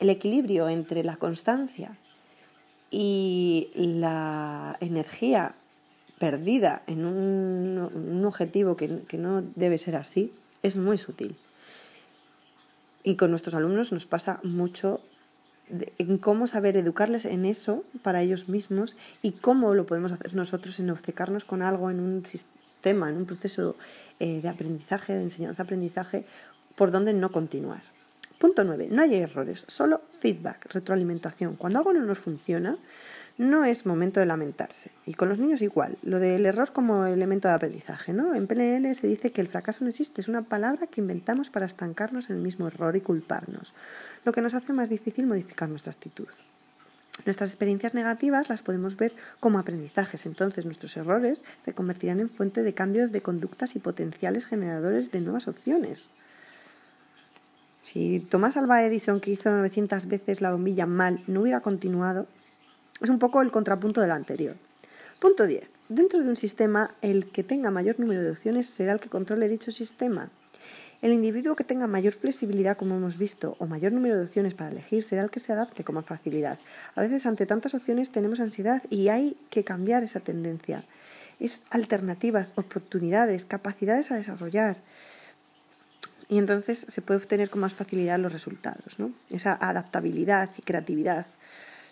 El 0.00 0.10
equilibrio 0.10 0.68
entre 0.68 1.04
la 1.04 1.16
constancia 1.16 1.96
y 2.90 3.70
la 3.74 4.76
energía 4.80 5.54
perdida 6.18 6.82
en 6.86 7.04
un, 7.04 8.24
objetivo 8.24 8.76
que 8.76 9.18
no 9.18 9.42
debe 9.54 9.78
ser 9.78 9.96
así 9.96 10.32
es 10.62 10.76
muy 10.76 10.98
sutil. 10.98 11.36
Y 13.02 13.16
con 13.16 13.30
nuestros 13.30 13.54
alumnos 13.54 13.92
nos 13.92 14.06
pasa 14.06 14.40
mucho 14.42 15.00
en 15.98 16.18
cómo 16.18 16.46
saber 16.46 16.76
educarles 16.76 17.24
en 17.24 17.44
eso 17.44 17.84
para 18.02 18.22
ellos 18.22 18.48
mismos 18.48 18.96
y 19.22 19.32
cómo 19.32 19.74
lo 19.74 19.86
podemos 19.86 20.12
hacer 20.12 20.34
nosotros 20.34 20.78
en 20.80 20.90
obcecarnos 20.90 21.44
con 21.44 21.62
algo 21.62 21.90
en 21.90 22.00
un 22.00 22.24
sistema, 22.24 23.08
en 23.08 23.16
un 23.16 23.26
proceso 23.26 23.76
eh, 24.18 24.40
de 24.40 24.48
aprendizaje, 24.48 25.14
de 25.14 25.22
enseñanza-aprendizaje, 25.22 26.24
por 26.76 26.90
donde 26.90 27.12
no 27.12 27.30
continuar. 27.30 27.82
Punto 28.38 28.62
9. 28.62 28.88
No 28.92 29.02
hay 29.02 29.16
errores, 29.16 29.64
solo 29.66 30.00
feedback, 30.20 30.72
retroalimentación. 30.72 31.56
Cuando 31.56 31.80
algo 31.80 31.92
no 31.92 32.00
nos 32.02 32.18
funciona, 32.18 32.78
no 33.38 33.64
es 33.64 33.86
momento 33.86 34.18
de 34.18 34.26
lamentarse. 34.26 34.90
Y 35.06 35.14
con 35.14 35.28
los 35.28 35.38
niños 35.38 35.62
igual, 35.62 35.96
lo 36.02 36.18
del 36.18 36.44
error 36.44 36.72
como 36.72 37.06
elemento 37.06 37.48
de 37.48 37.54
aprendizaje. 37.54 38.12
¿no? 38.12 38.34
En 38.34 38.48
PNL 38.48 38.92
se 38.94 39.06
dice 39.06 39.30
que 39.30 39.40
el 39.40 39.48
fracaso 39.48 39.84
no 39.84 39.90
existe, 39.90 40.20
es 40.20 40.28
una 40.28 40.42
palabra 40.42 40.88
que 40.88 41.00
inventamos 41.00 41.48
para 41.48 41.64
estancarnos 41.64 42.28
en 42.30 42.36
el 42.36 42.42
mismo 42.42 42.66
error 42.66 42.96
y 42.96 43.00
culparnos, 43.00 43.74
lo 44.24 44.32
que 44.32 44.42
nos 44.42 44.54
hace 44.54 44.72
más 44.72 44.88
difícil 44.88 45.26
modificar 45.26 45.68
nuestra 45.68 45.92
actitud. 45.92 46.26
Nuestras 47.24 47.50
experiencias 47.50 47.94
negativas 47.94 48.48
las 48.48 48.62
podemos 48.62 48.96
ver 48.96 49.12
como 49.40 49.58
aprendizajes, 49.58 50.26
entonces 50.26 50.66
nuestros 50.66 50.96
errores 50.96 51.44
se 51.64 51.72
convertirán 51.72 52.20
en 52.20 52.30
fuente 52.30 52.62
de 52.62 52.74
cambios 52.74 53.10
de 53.12 53.22
conductas 53.22 53.74
y 53.74 53.80
potenciales 53.80 54.46
generadores 54.46 55.10
de 55.10 55.20
nuevas 55.20 55.48
opciones. 55.48 56.10
Si 57.82 58.20
Tomás 58.20 58.56
Alva 58.56 58.84
Edison, 58.84 59.20
que 59.20 59.30
hizo 59.30 59.50
900 59.50 60.06
veces 60.06 60.40
la 60.40 60.52
bombilla 60.52 60.86
mal, 60.86 61.22
no 61.26 61.42
hubiera 61.42 61.60
continuado, 61.60 62.26
es 63.00 63.08
un 63.08 63.18
poco 63.18 63.42
el 63.42 63.50
contrapunto 63.50 64.00
del 64.00 64.10
anterior. 64.10 64.56
Punto 65.18 65.46
10. 65.46 65.68
Dentro 65.88 66.22
de 66.22 66.28
un 66.28 66.36
sistema, 66.36 66.94
el 67.00 67.30
que 67.30 67.42
tenga 67.42 67.70
mayor 67.70 67.98
número 67.98 68.22
de 68.22 68.30
opciones 68.30 68.66
será 68.66 68.92
el 68.92 69.00
que 69.00 69.08
controle 69.08 69.48
dicho 69.48 69.70
sistema. 69.70 70.30
El 71.00 71.12
individuo 71.12 71.54
que 71.54 71.62
tenga 71.62 71.86
mayor 71.86 72.12
flexibilidad, 72.12 72.76
como 72.76 72.96
hemos 72.96 73.18
visto, 73.18 73.56
o 73.60 73.66
mayor 73.66 73.92
número 73.92 74.18
de 74.18 74.24
opciones 74.24 74.54
para 74.54 74.70
elegir, 74.70 75.02
será 75.02 75.22
el 75.22 75.30
que 75.30 75.38
se 75.38 75.52
adapte 75.52 75.84
con 75.84 75.94
más 75.94 76.04
facilidad. 76.04 76.58
A 76.96 77.02
veces 77.02 77.24
ante 77.24 77.46
tantas 77.46 77.74
opciones 77.74 78.10
tenemos 78.10 78.40
ansiedad 78.40 78.82
y 78.90 79.08
hay 79.08 79.36
que 79.48 79.62
cambiar 79.62 80.02
esa 80.02 80.18
tendencia. 80.18 80.84
Es 81.38 81.62
alternativas, 81.70 82.48
oportunidades, 82.56 83.44
capacidades 83.44 84.10
a 84.10 84.16
desarrollar. 84.16 84.78
Y 86.28 86.38
entonces 86.38 86.84
se 86.88 87.00
puede 87.00 87.18
obtener 87.18 87.48
con 87.48 87.60
más 87.60 87.74
facilidad 87.74 88.18
los 88.18 88.32
resultados. 88.32 88.98
¿no? 88.98 89.12
Esa 89.30 89.54
adaptabilidad 89.54 90.50
y 90.58 90.62
creatividad 90.62 91.26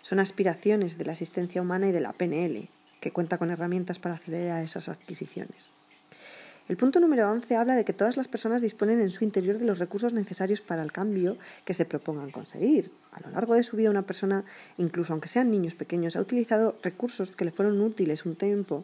son 0.01 0.19
aspiraciones 0.19 0.97
de 0.97 1.05
la 1.05 1.13
asistencia 1.13 1.61
humana 1.61 1.89
y 1.89 1.91
de 1.91 2.01
la 2.01 2.13
PNL, 2.13 2.69
que 2.99 3.11
cuenta 3.11 3.37
con 3.37 3.51
herramientas 3.51 3.99
para 3.99 4.15
acelerar 4.15 4.63
esas 4.63 4.89
adquisiciones. 4.89 5.69
El 6.67 6.75
punto 6.75 6.99
número 6.99 7.31
11 7.31 7.55
habla 7.55 7.75
de 7.75 7.85
que 7.85 7.93
todas 7.93 8.17
las 8.17 8.27
personas 8.27 8.61
disponen 8.61 8.99
en 8.99 9.09
su 9.09 9.23
interior 9.23 9.57
de 9.57 9.65
los 9.65 9.79
recursos 9.79 10.11
necesarios 10.11 10.59
para 10.59 10.83
el 10.83 10.91
cambio 10.91 11.37
que 11.63 11.73
se 11.73 11.85
propongan 11.85 12.29
conseguir. 12.29 12.91
A 13.13 13.21
lo 13.21 13.29
largo 13.29 13.53
de 13.53 13.63
su 13.63 13.77
vida 13.77 13.89
una 13.89 14.01
persona, 14.01 14.43
incluso 14.77 15.13
aunque 15.13 15.29
sean 15.29 15.49
niños 15.49 15.75
pequeños, 15.75 16.17
ha 16.17 16.21
utilizado 16.21 16.75
recursos 16.83 17.31
que 17.31 17.45
le 17.45 17.51
fueron 17.51 17.79
útiles 17.79 18.25
un 18.25 18.35
tiempo, 18.35 18.83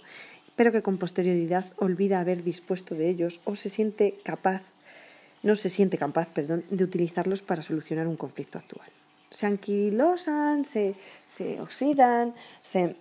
pero 0.55 0.71
que 0.71 0.81
con 0.81 0.97
posterioridad 0.97 1.65
olvida 1.75 2.21
haber 2.21 2.41
dispuesto 2.43 2.95
de 2.95 3.09
ellos 3.09 3.41
o 3.43 3.57
se 3.57 3.69
siente 3.69 4.17
capaz, 4.23 4.61
no 5.41 5.57
se 5.57 5.67
siente 5.69 5.97
capaz, 5.97 6.29
perdón, 6.29 6.63
de 6.69 6.85
utilizarlos 6.85 7.41
para 7.41 7.63
solucionar 7.63 8.07
un 8.07 8.15
conflicto 8.15 8.59
actual 8.59 8.87
se 9.33 9.47
anquilosan, 9.47 10.65
se, 10.65 10.95
se 11.27 11.59
oxidan, 11.59 12.33
se... 12.61 12.95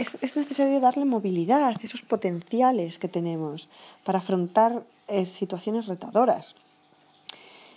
Es, 0.00 0.18
es, 0.20 0.36
necesario 0.36 0.80
darle 0.80 1.04
movilidad, 1.04 1.76
esos 1.80 2.02
potenciales 2.02 2.98
que 2.98 3.06
tenemos 3.06 3.68
para 4.04 4.18
afrontar 4.18 4.82
eh, 5.06 5.24
situaciones 5.24 5.86
retadoras. 5.86 6.56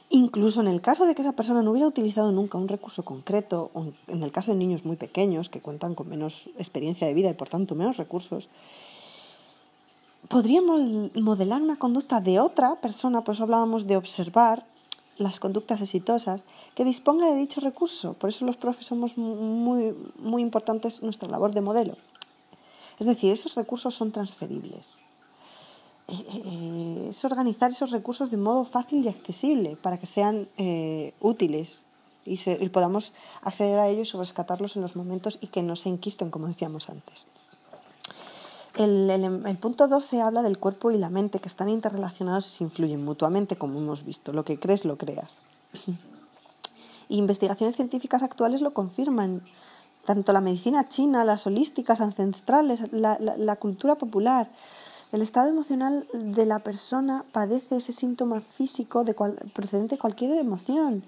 Incluso 0.10 0.62
en 0.62 0.67
el 0.67 0.82
caso 0.82 1.05
de 1.05 1.13
que 1.13 1.21
esa 1.21 1.34
persona 1.34 1.62
no 1.62 1.69
hubiera 1.69 1.88
utilizado 1.88 2.32
nunca 2.32 2.58
un 2.58 2.67
recurso 2.67 3.05
concreto, 3.05 3.69
o 3.75 3.93
en 4.08 4.23
el 4.23 4.32
caso 4.32 4.51
de 4.51 4.58
niños 4.58 4.86
muy 4.86 4.95
pequeños 4.95 5.49
que 5.49 5.62
cuentan 5.62 5.93
con 5.93 6.10
menos 6.10 6.49
experiencia 6.58 7.05
de 7.05 7.13
vida 7.13 7.29
y 7.29 7.36
por 7.36 7.47
tanto 7.47 7.75
menos 7.75 7.97
recursos, 7.97 8.49
podríamos 10.27 11.15
modelar 11.15 11.62
una 11.62 11.77
conducta 11.77 12.21
de 12.21 12.39
otra 12.39 12.75
persona, 12.77 13.23
por 13.23 13.36
eso 13.36 13.43
hablábamos 13.43 13.86
de 13.86 13.97
observar 13.97 14.65
las 15.19 15.39
conductas 15.39 15.82
exitosas, 15.82 16.45
que 16.75 16.86
disponga 16.86 17.27
de 17.27 17.36
dicho 17.36 17.62
recurso. 17.62 18.13
Por 18.13 18.29
eso 18.29 18.45
los 18.45 18.58
profes 18.58 18.88
somos 18.88 19.17
muy, 19.17 19.95
muy 20.17 20.41
importantes 20.41 21.03
nuestra 21.03 21.29
labor 21.29 21.53
de 21.53 21.62
modelo. 21.62 21.97
Es 22.99 23.05
decir, 23.05 23.32
esos 23.32 23.55
recursos 23.55 23.93
son 23.93 24.12
transferibles. 24.12 25.01
Eh, 26.08 26.13
eh, 26.13 26.41
eh, 26.45 27.08
es 27.10 27.23
organizar 27.23 27.69
esos 27.71 27.91
recursos 27.91 28.32
de 28.32 28.38
modo 28.38 28.65
fácil 28.65 29.05
y 29.05 29.10
accesible 29.10 29.75
para 29.75 29.97
que 29.97 30.08
sean 30.08 30.47
útiles 31.19 31.86
y, 32.25 32.39
y 32.49 32.69
podamos 32.69 33.13
acceder 33.41 33.77
a 33.77 33.89
ellos 33.89 34.13
y 34.13 34.17
rescatarlos 34.17 34.75
en 34.75 34.82
los 34.82 34.95
momentos 34.95 35.38
y 35.41 35.47
que 35.47 35.62
no 35.62 35.75
se 35.75 35.89
enquisten, 35.89 36.32
como 36.32 36.47
decíamos 36.47 36.89
antes. 36.89 37.27
El, 38.79 39.57
punto 39.57 39.89
12 39.89 40.21
habla 40.21 40.41
del 40.41 40.57
cuerpo 40.57 40.89
y 40.89 40.97
la 40.97 41.09
mente 41.09 41.39
que 41.39 41.49
están 41.49 41.67
interrelacionados 41.67 42.47
y 42.47 42.49
se 42.49 42.63
influyen 42.63 43.03
mutuamente, 43.03 43.57
como 43.57 43.77
hemos 43.77 44.05
visto. 44.05 44.31
Lo 44.31 44.45
que 44.45 44.57
crees, 44.57 44.85
lo 44.85 44.97
creas. 44.97 45.37
investigaciones 47.09 47.75
científicas 47.75 48.23
actuales 48.23 48.61
lo 48.61 48.73
confirman. 48.73 49.41
Tanto 50.05 50.31
la 50.31 50.39
medicina 50.39 50.87
china, 50.87 51.25
las 51.25 51.45
holísticas 51.45 51.99
ancestrales, 51.99 52.81
la, 52.93 53.55
cultura 53.57 53.95
popular. 53.95 54.49
El 55.11 55.21
estado 55.21 55.49
emocional 55.49 56.07
de 56.13 56.45
la 56.45 56.59
persona 56.59 57.25
padece 57.33 57.77
ese 57.77 57.91
síntoma 57.91 58.39
físico 58.39 59.03
de 59.03 59.13
procedente 59.53 59.95
de 59.95 59.99
cualquier 59.99 60.37
emoción. 60.37 61.03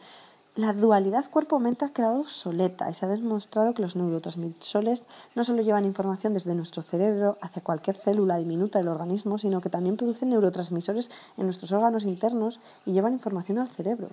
La 0.56 0.74
dualidad 0.74 1.30
cuerpo-mente 1.30 1.86
ha 1.86 1.94
quedado 1.94 2.20
obsoleta 2.20 2.90
y 2.90 2.94
se 2.94 3.06
ha 3.06 3.10
demostrado 3.10 3.74
que 3.74 3.82
los 3.82 3.96
neurotransmisores 3.96 5.04
no 5.34 5.46
solo 5.46 5.62
llevan 5.62 5.86
información 5.86 6.34
desde 6.34 6.56
nuestro 6.56 6.84
cerebro 6.84 7.38
hacia 7.40 7.64
cualquier 7.64 7.96
célula 7.96 8.38
diminuta 8.38 8.80
del 8.80 8.90
organismo, 8.90 9.38
sino 9.38 9.62
que 9.62 9.70
también 9.70 9.96
producen 9.96 10.30
neurotransmisores 10.30 11.10
en 11.38 11.46
nuestros 11.46 11.72
órganos 11.72 12.04
internos 12.04 12.60
y 12.86 12.92
llevan 12.92 13.14
información 13.14 13.60
al 13.60 13.70
cerebro. 13.70 14.10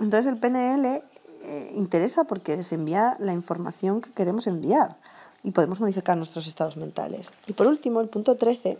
Entonces 0.00 0.26
el 0.26 0.38
PNL 0.38 1.04
eh, 1.44 1.72
interesa 1.76 2.24
porque 2.24 2.60
se 2.64 2.74
envía 2.74 3.16
la 3.20 3.32
información 3.32 4.00
que 4.00 4.10
queremos 4.10 4.48
enviar 4.48 4.96
y 5.44 5.52
podemos 5.52 5.78
modificar 5.78 6.16
nuestros 6.16 6.48
estados 6.48 6.76
mentales. 6.76 7.30
Y 7.46 7.52
por 7.52 7.68
último, 7.68 8.00
el 8.00 8.08
punto 8.08 8.34
13, 8.34 8.78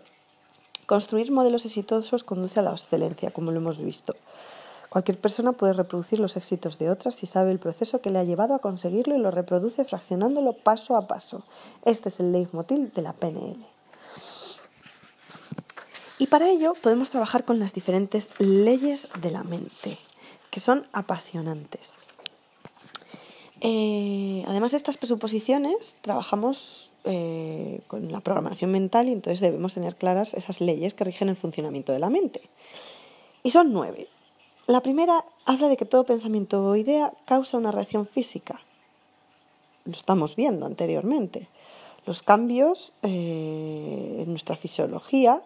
construir 0.86 1.30
modelos 1.30 1.64
exitosos 1.64 2.24
conduce 2.24 2.58
a 2.58 2.64
la 2.64 2.72
excelencia, 2.72 3.30
como 3.30 3.52
lo 3.52 3.58
hemos 3.58 3.78
visto. 3.78 4.16
Cualquier 4.92 5.18
persona 5.18 5.52
puede 5.52 5.72
reproducir 5.72 6.20
los 6.20 6.36
éxitos 6.36 6.78
de 6.78 6.90
otras 6.90 7.14
si 7.14 7.24
sabe 7.24 7.50
el 7.50 7.58
proceso 7.58 8.02
que 8.02 8.10
le 8.10 8.18
ha 8.18 8.24
llevado 8.24 8.54
a 8.54 8.58
conseguirlo 8.58 9.16
y 9.16 9.18
lo 9.18 9.30
reproduce 9.30 9.86
fraccionándolo 9.86 10.52
paso 10.52 10.98
a 10.98 11.06
paso. 11.06 11.44
Este 11.86 12.10
es 12.10 12.20
el 12.20 12.30
leitmotiv 12.30 12.92
de 12.92 13.00
la 13.00 13.14
PNL. 13.14 13.56
Y 16.18 16.26
para 16.26 16.50
ello 16.50 16.74
podemos 16.74 17.08
trabajar 17.08 17.46
con 17.46 17.58
las 17.58 17.72
diferentes 17.72 18.28
leyes 18.38 19.08
de 19.18 19.30
la 19.30 19.44
mente, 19.44 19.96
que 20.50 20.60
son 20.60 20.86
apasionantes. 20.92 21.96
Eh, 23.62 24.44
además 24.46 24.72
de 24.72 24.76
estas 24.76 24.98
presuposiciones, 24.98 25.96
trabajamos 26.02 26.92
eh, 27.04 27.80
con 27.86 28.12
la 28.12 28.20
programación 28.20 28.70
mental 28.70 29.08
y 29.08 29.12
entonces 29.12 29.40
debemos 29.40 29.72
tener 29.72 29.96
claras 29.96 30.34
esas 30.34 30.60
leyes 30.60 30.92
que 30.92 31.04
rigen 31.04 31.30
el 31.30 31.36
funcionamiento 31.36 31.92
de 31.92 31.98
la 31.98 32.10
mente. 32.10 32.42
Y 33.42 33.52
son 33.52 33.72
nueve. 33.72 34.08
La 34.72 34.80
primera 34.80 35.26
habla 35.44 35.68
de 35.68 35.76
que 35.76 35.84
todo 35.84 36.04
pensamiento 36.04 36.64
o 36.64 36.76
idea 36.76 37.12
causa 37.26 37.58
una 37.58 37.72
reacción 37.72 38.06
física. 38.06 38.62
Lo 39.84 39.92
estamos 39.92 40.34
viendo 40.34 40.64
anteriormente. 40.64 41.46
Los 42.06 42.22
cambios 42.22 42.94
eh, 43.02 44.22
en 44.22 44.30
nuestra 44.30 44.56
fisiología 44.56 45.42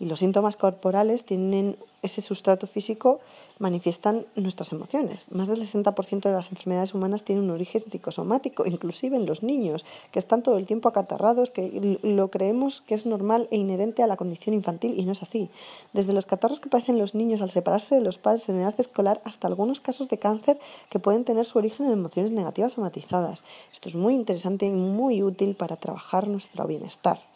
y 0.00 0.06
los 0.06 0.18
síntomas 0.18 0.56
corporales 0.56 1.24
tienen 1.24 1.76
ese 2.02 2.20
sustrato 2.20 2.66
físico, 2.66 3.20
manifiestan 3.58 4.26
nuestras 4.36 4.72
emociones. 4.72 5.30
Más 5.30 5.48
del 5.48 5.60
60% 5.60 6.20
de 6.20 6.32
las 6.32 6.50
enfermedades 6.50 6.92
humanas 6.92 7.22
tienen 7.22 7.44
un 7.44 7.50
origen 7.50 7.80
psicosomático, 7.80 8.66
inclusive 8.66 9.16
en 9.16 9.24
los 9.24 9.42
niños, 9.42 9.86
que 10.12 10.18
están 10.18 10.42
todo 10.42 10.58
el 10.58 10.66
tiempo 10.66 10.88
acatarrados, 10.88 11.50
que 11.50 11.98
lo 12.02 12.28
creemos 12.28 12.82
que 12.82 12.94
es 12.94 13.06
normal 13.06 13.48
e 13.50 13.56
inherente 13.56 14.02
a 14.02 14.06
la 14.06 14.16
condición 14.16 14.54
infantil 14.54 14.98
y 14.98 15.04
no 15.06 15.12
es 15.12 15.22
así. 15.22 15.48
Desde 15.94 16.12
los 16.12 16.26
catarros 16.26 16.60
que 16.60 16.68
padecen 16.68 16.98
los 16.98 17.14
niños 17.14 17.40
al 17.40 17.50
separarse 17.50 17.94
de 17.94 18.02
los 18.02 18.18
padres 18.18 18.48
en 18.48 18.60
edad 18.60 18.74
escolar 18.78 19.22
hasta 19.24 19.48
algunos 19.48 19.80
casos 19.80 20.08
de 20.08 20.18
cáncer 20.18 20.58
que 20.90 20.98
pueden 20.98 21.24
tener 21.24 21.46
su 21.46 21.58
origen 21.58 21.86
en 21.86 21.92
emociones 21.92 22.32
negativas 22.32 22.74
somatizadas. 22.74 23.42
Esto 23.72 23.88
es 23.88 23.94
muy 23.94 24.14
interesante 24.14 24.66
y 24.66 24.70
muy 24.70 25.22
útil 25.22 25.54
para 25.54 25.76
trabajar 25.76 26.28
nuestro 26.28 26.66
bienestar. 26.66 27.33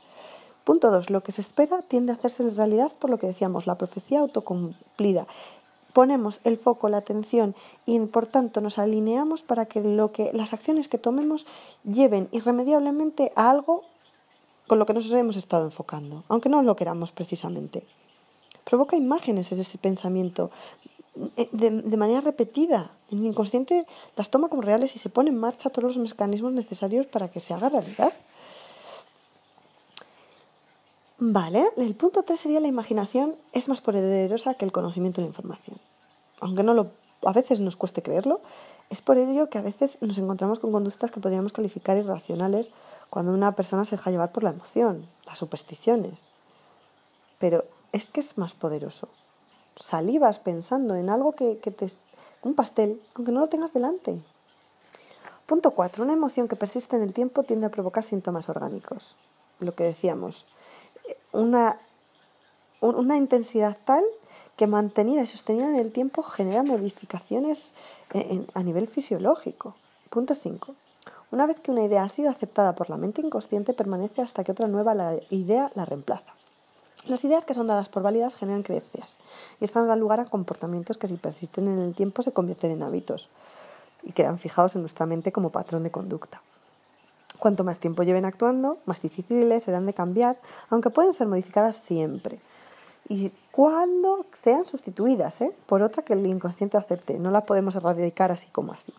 Punto 0.69 0.91
2. 0.91 1.09
Lo 1.09 1.23
que 1.23 1.33
se 1.33 1.41
espera 1.41 1.81
tiende 1.81 2.13
a 2.13 2.17
hacerse 2.17 2.47
realidad 2.51 2.93
por 2.99 3.09
lo 3.09 3.19
que 3.19 3.27
decíamos, 3.27 3.67
la 3.67 3.79
profecía 3.79 4.21
autocumplida. 4.21 5.27
Ponemos 5.95 6.43
el 6.45 6.59
foco, 6.59 6.91
la 6.91 6.99
atención 6.99 7.55
y 7.87 7.99
por 8.01 8.27
tanto 8.27 8.61
nos 8.61 8.79
alineamos 8.79 9.43
para 9.43 9.65
que, 9.65 9.81
lo 9.81 10.13
que 10.13 10.31
las 10.35 10.53
acciones 10.53 10.89
que 10.89 10.99
tomemos 10.99 11.47
lleven 11.85 12.29
irremediablemente 12.33 13.33
a 13.35 13.49
algo 13.49 13.85
con 14.67 14.79
lo 14.79 14.85
que 14.85 14.93
nos 14.93 15.11
hemos 15.11 15.37
estado 15.37 15.65
enfocando, 15.65 16.25
aunque 16.29 16.51
no 16.51 16.61
lo 16.61 16.77
queramos 16.77 17.13
precisamente. 17.13 17.87
Provoca 18.65 18.95
imágenes 18.95 19.51
en 19.53 19.61
ese 19.61 19.79
pensamiento 19.79 20.51
eh, 21.39 21.49
de, 21.51 21.71
de, 21.71 21.97
manera 21.97 22.21
repetida. 22.21 22.91
El 23.11 23.25
inconsciente 23.25 23.87
las 24.17 24.29
toma 24.29 24.51
como 24.51 24.61
reales 24.61 24.95
y 24.95 24.99
se 24.99 25.09
pone 25.09 25.31
en 25.31 25.39
marcha 25.39 25.71
todos 25.71 25.97
los 25.97 25.97
mecanismos 25.97 26.53
necesarios 26.53 27.07
para 27.07 27.29
que 27.29 27.41
se 27.41 27.55
haga 27.55 27.71
realidad. 27.71 28.13
Vale, 31.21 31.73
el 31.77 31.97
punto 31.97 32.23
3 32.23 32.39
sería 32.39 32.61
la 32.61 32.69
imaginación 32.69 33.35
es 33.53 33.69
más 33.69 33.81
poderosa 33.81 34.55
que 34.55 34.65
el 34.65 34.71
conocimiento 34.71 35.21
de 35.21 35.27
la 35.27 35.31
información. 35.31 35.77
Aunque 36.41 36.63
no 36.63 36.75
lo, 36.75 36.93
a 37.25 37.33
veces 37.33 37.59
nos 37.59 37.75
cueste 37.75 38.03
creerlo, 38.03 38.41
es 38.89 39.03
por 39.03 39.19
ello 39.19 39.51
que 39.51 39.59
a 39.59 39.63
veces 39.63 39.99
nos 40.01 40.17
encontramos 40.19 40.61
con 40.61 40.71
conductas 40.71 41.11
que 41.11 41.19
podríamos 41.19 41.53
calificar 41.53 41.97
irracionales 41.97 42.71
cuando 43.11 43.33
una 43.33 43.57
persona 43.57 43.85
se 43.85 43.97
deja 43.97 44.13
llevar 44.13 44.31
por 44.31 44.45
la 44.45 44.51
emoción, 44.51 45.09
las 45.27 45.41
supersticiones. 45.41 46.25
Pero 47.41 47.65
es 47.91 48.11
que 48.11 48.21
es 48.21 48.39
más 48.39 48.55
poderoso. 48.55 49.09
Salivas 49.75 50.39
pensando 50.39 50.95
en 50.95 51.11
algo 51.11 51.33
que, 51.33 51.59
que 51.59 51.73
te... 51.73 51.89
un 52.43 52.55
pastel, 52.55 53.03
aunque 53.17 53.33
no 53.33 53.41
lo 53.41 53.49
tengas 53.49 53.73
delante. 53.73 54.23
Punto 55.47 55.73
4. 55.73 56.05
Una 56.05 56.13
emoción 56.13 56.47
que 56.47 56.55
persiste 56.55 56.95
en 56.95 57.03
el 57.03 57.13
tiempo 57.13 57.43
tiende 57.43 57.67
a 57.67 57.71
provocar 57.71 58.05
síntomas 58.05 58.49
orgánicos. 58.49 59.17
Lo 59.59 59.75
que 59.75 59.83
decíamos, 59.83 60.47
una, 61.33 61.79
una 62.81 63.17
intensidad 63.17 63.77
tal 63.85 64.05
que 64.57 64.67
mantenida 64.67 65.23
y 65.23 65.27
sostenida 65.27 65.69
en 65.69 65.77
el 65.77 65.93
tiempo 65.93 66.23
genera 66.23 66.63
modificaciones 66.63 67.75
a 68.55 68.63
nivel 68.63 68.89
fisiológico. 68.89 69.75
Punto 70.11 70.35
5. 70.35 70.75
Una 71.31 71.47
vez 71.47 71.61
que 71.61 71.71
una 71.71 71.85
idea 71.85 72.03
ha 72.03 72.09
sido 72.09 72.31
aceptada 72.31 72.75
por 72.75 72.89
la 72.89 72.97
mente 72.97 73.21
inconsciente, 73.21 73.75
permanece 73.75 74.23
hasta 74.23 74.45
que 74.45 74.53
otra 74.53 74.67
nueva 74.67 74.95
idea 75.31 75.71
la 75.75 75.85
reemplaza. 75.85 76.33
Las 77.07 77.23
ideas 77.23 77.45
que 77.45 77.55
son 77.55 77.67
dadas 77.67 77.89
por 77.89 78.03
válidas 78.03 78.35
generan 78.35 78.63
creencias 78.63 79.19
y 79.61 79.65
están 79.65 79.87
dando 79.87 80.01
lugar 80.01 80.21
a 80.21 80.25
comportamientos 80.25 80.99
que 80.99 81.07
si 81.07 81.17
persisten 81.17 81.69
en 81.69 81.79
el 81.79 81.95
tiempo 81.95 82.23
se 82.23 82.33
convierten 82.33 82.73
en 82.73 82.83
hábitos 82.83 83.29
y 84.03 84.13
quedan 84.13 84.39
fijados 84.39 84.75
en 84.75 84.83
nuestra 84.83 85.07
mente 85.07 85.31
como 85.31 85.51
patrón 85.51 85.85
de 85.85 85.91
conducta. 85.91 86.43
Cuanto 87.39 87.65
más 87.65 87.79
tiempo 87.79 88.03
lleven 88.03 88.25
actuando, 88.25 88.79
más 88.85 89.01
difíciles 89.01 89.63
serán 89.63 89.87
de 89.87 89.95
cambiar, 89.95 90.39
aunque 90.71 90.91
pueden 90.91 91.13
ser 91.13 91.27
modificadas 91.29 91.77
siempre. 91.77 92.41
Y 93.09 93.33
cuando 93.53 94.27
sean 94.33 94.67
sustituidas 94.67 95.41
¿eh? 95.41 95.53
por 95.67 95.83
otra 95.83 96.03
que 96.03 96.13
el 96.13 96.27
inconsciente 96.27 96.77
acepte, 96.77 97.19
no 97.19 97.31
la 97.31 97.47
podemos 97.47 97.75
erradicar 97.77 98.31
así 98.33 98.49
como 98.49 98.73
así. 98.73 98.93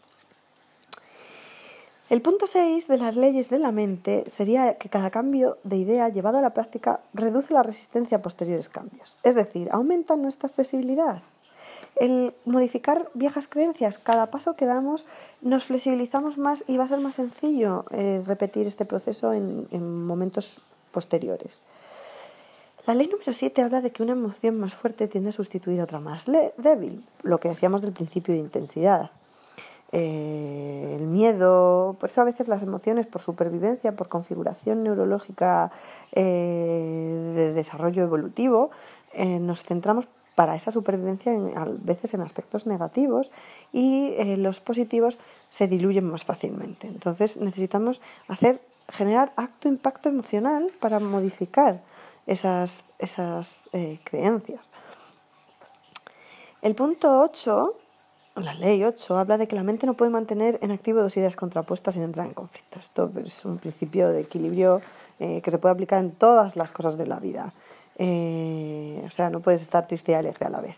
El 2.10 2.24
punto 2.24 2.48
6 2.48 2.88
de 2.88 2.98
las 2.98 3.16
leyes 3.16 3.52
de 3.52 3.60
la 3.60 3.72
mente 3.72 4.24
sería 4.28 4.80
que 4.80 4.90
cada 4.90 5.12
cambio 5.12 5.60
de 5.64 5.76
idea 5.76 6.10
llevado 6.10 6.40
a 6.40 6.42
la 6.42 6.56
práctica 6.56 7.02
reduce 7.14 7.54
la 7.54 7.62
resistencia 7.62 8.18
a 8.18 8.22
posteriores 8.24 8.68
cambios, 8.68 9.20
es 9.22 9.36
decir, 9.36 9.70
aumenta 9.72 10.16
nuestra 10.16 10.50
flexibilidad 10.50 11.22
el 11.96 12.34
modificar 12.46 13.10
viejas 13.14 13.48
creencias, 13.48 13.98
cada 13.98 14.32
paso 14.32 14.56
que 14.56 14.66
damos 14.66 15.06
nos 15.42 15.66
flexibilizamos 15.66 16.38
más 16.38 16.64
y 16.68 16.78
va 16.78 16.86
a 16.86 16.88
ser 16.88 17.00
más 17.00 17.16
sencillo 17.16 17.86
eh, 17.92 18.22
repetir 18.26 18.68
este 18.68 18.86
proceso 18.86 19.34
en, 19.34 19.68
en 19.72 20.06
momentos 20.06 20.62
posteriores. 20.92 21.62
La 22.86 22.96
ley 22.96 23.08
número 23.08 23.34
7 23.34 23.62
habla 23.62 23.82
de 23.82 23.92
que 23.92 24.02
una 24.02 24.14
emoción 24.14 24.60
más 24.60 24.74
fuerte 24.74 25.08
tiende 25.08 25.30
a 25.30 25.34
sustituir 25.34 25.82
otra 25.82 26.00
más 26.00 26.26
débil, 26.58 27.04
lo 27.22 27.40
que 27.40 27.50
decíamos 27.50 27.82
del 27.82 27.92
principio 27.92 28.34
de 28.34 28.40
intensidad. 28.40 29.12
Eh, 29.92 30.98
el 31.00 31.08
miedo, 31.08 31.98
por 32.00 32.10
eso 32.10 32.22
a 32.22 32.24
veces 32.24 32.48
las 32.48 32.64
emociones 32.64 33.08
por 33.08 33.22
supervivencia, 33.22 33.96
por 33.96 34.08
configuración 34.08 34.84
neurológica 34.84 35.72
eh, 36.14 37.34
de 37.36 37.54
desarrollo 37.54 38.04
evolutivo, 38.04 38.72
nos 39.18 39.64
centramos 39.64 40.08
para 40.40 40.56
esa 40.56 40.72
supervivencia 40.72 41.34
a 41.34 41.66
veces 41.66 42.14
en 42.14 42.22
aspectos 42.22 42.66
negativos 42.66 43.30
y 43.74 44.14
eh, 44.18 44.38
los 44.38 44.62
positivos 44.62 45.20
se 45.50 45.68
diluyen 45.68 46.06
más 46.06 46.24
fácilmente. 46.24 46.88
Entonces 46.88 47.36
necesitamos 47.36 48.00
hacer, 48.30 48.62
generar 48.88 49.34
acto 49.36 49.68
impacto 49.68 50.08
emocional 50.08 50.72
para 50.80 51.02
modificar 51.02 51.82
esas, 52.26 52.86
esas 53.00 53.68
eh, 53.74 54.00
creencias. 54.06 54.72
El 56.62 56.74
punto 56.74 57.20
8, 57.20 57.76
la 58.38 58.54
ley 58.54 58.82
8, 58.86 59.18
habla 59.18 59.38
de 59.38 59.46
que 59.46 59.58
la 59.58 59.64
mente 59.64 59.86
no 59.88 59.96
puede 59.96 60.12
mantener 60.12 60.58
en 60.62 60.72
activo 60.72 61.02
dos 61.02 61.18
ideas 61.18 61.36
contrapuestas 61.36 61.96
sin 61.96 62.04
entrar 62.04 62.26
en 62.26 62.34
conflicto. 62.34 62.80
Esto 62.80 63.12
es 63.26 63.44
un 63.44 63.58
principio 63.58 64.08
de 64.08 64.22
equilibrio 64.22 64.80
eh, 65.20 65.42
que 65.42 65.52
se 65.52 65.58
puede 65.58 65.74
aplicar 65.74 66.00
en 66.02 66.12
todas 66.12 66.56
las 66.56 66.72
cosas 66.72 66.98
de 66.98 67.08
la 67.08 67.20
vida. 67.20 67.52
Eh, 68.00 69.04
o 69.06 69.10
sea, 69.10 69.30
no 69.30 69.42
puedes 69.42 69.62
estar 69.62 69.86
triste 69.86 70.14
y 70.14 70.16
alegre 70.16 70.46
a 70.46 70.50
la 70.50 70.62
vez. 70.62 70.78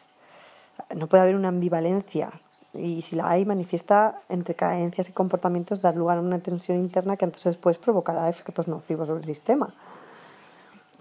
No 0.96 1.08
puede 1.08 1.24
haber 1.24 1.36
una 1.36 1.48
ambivalencia 1.48 2.32
y 2.74 3.02
si 3.02 3.16
la 3.16 3.30
hay 3.30 3.46
manifiesta 3.46 4.22
entre 4.30 4.56
creencias 4.56 5.10
y 5.10 5.12
comportamientos 5.12 5.82
dar 5.82 5.96
lugar 5.96 6.18
a 6.18 6.22
una 6.22 6.40
tensión 6.40 6.78
interna 6.78 7.18
que 7.18 7.26
entonces 7.26 7.54
después 7.54 7.78
provocará 7.78 8.28
efectos 8.28 8.68
nocivos 8.68 9.08
sobre 9.08 9.22
el 9.22 9.26
sistema. 9.26 9.74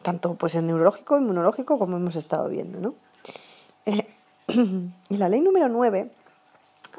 Tanto 0.02 0.34
pues 0.34 0.54
en 0.54 0.66
neurológico, 0.66 1.18
inmunológico, 1.18 1.78
como 1.78 1.96
hemos 1.96 2.16
estado 2.16 2.48
viendo. 2.48 2.80
¿no? 2.80 2.94
Eh, 3.86 4.06
y 5.08 5.16
la 5.16 5.28
ley 5.28 5.40
número 5.40 5.68
9 5.68 6.10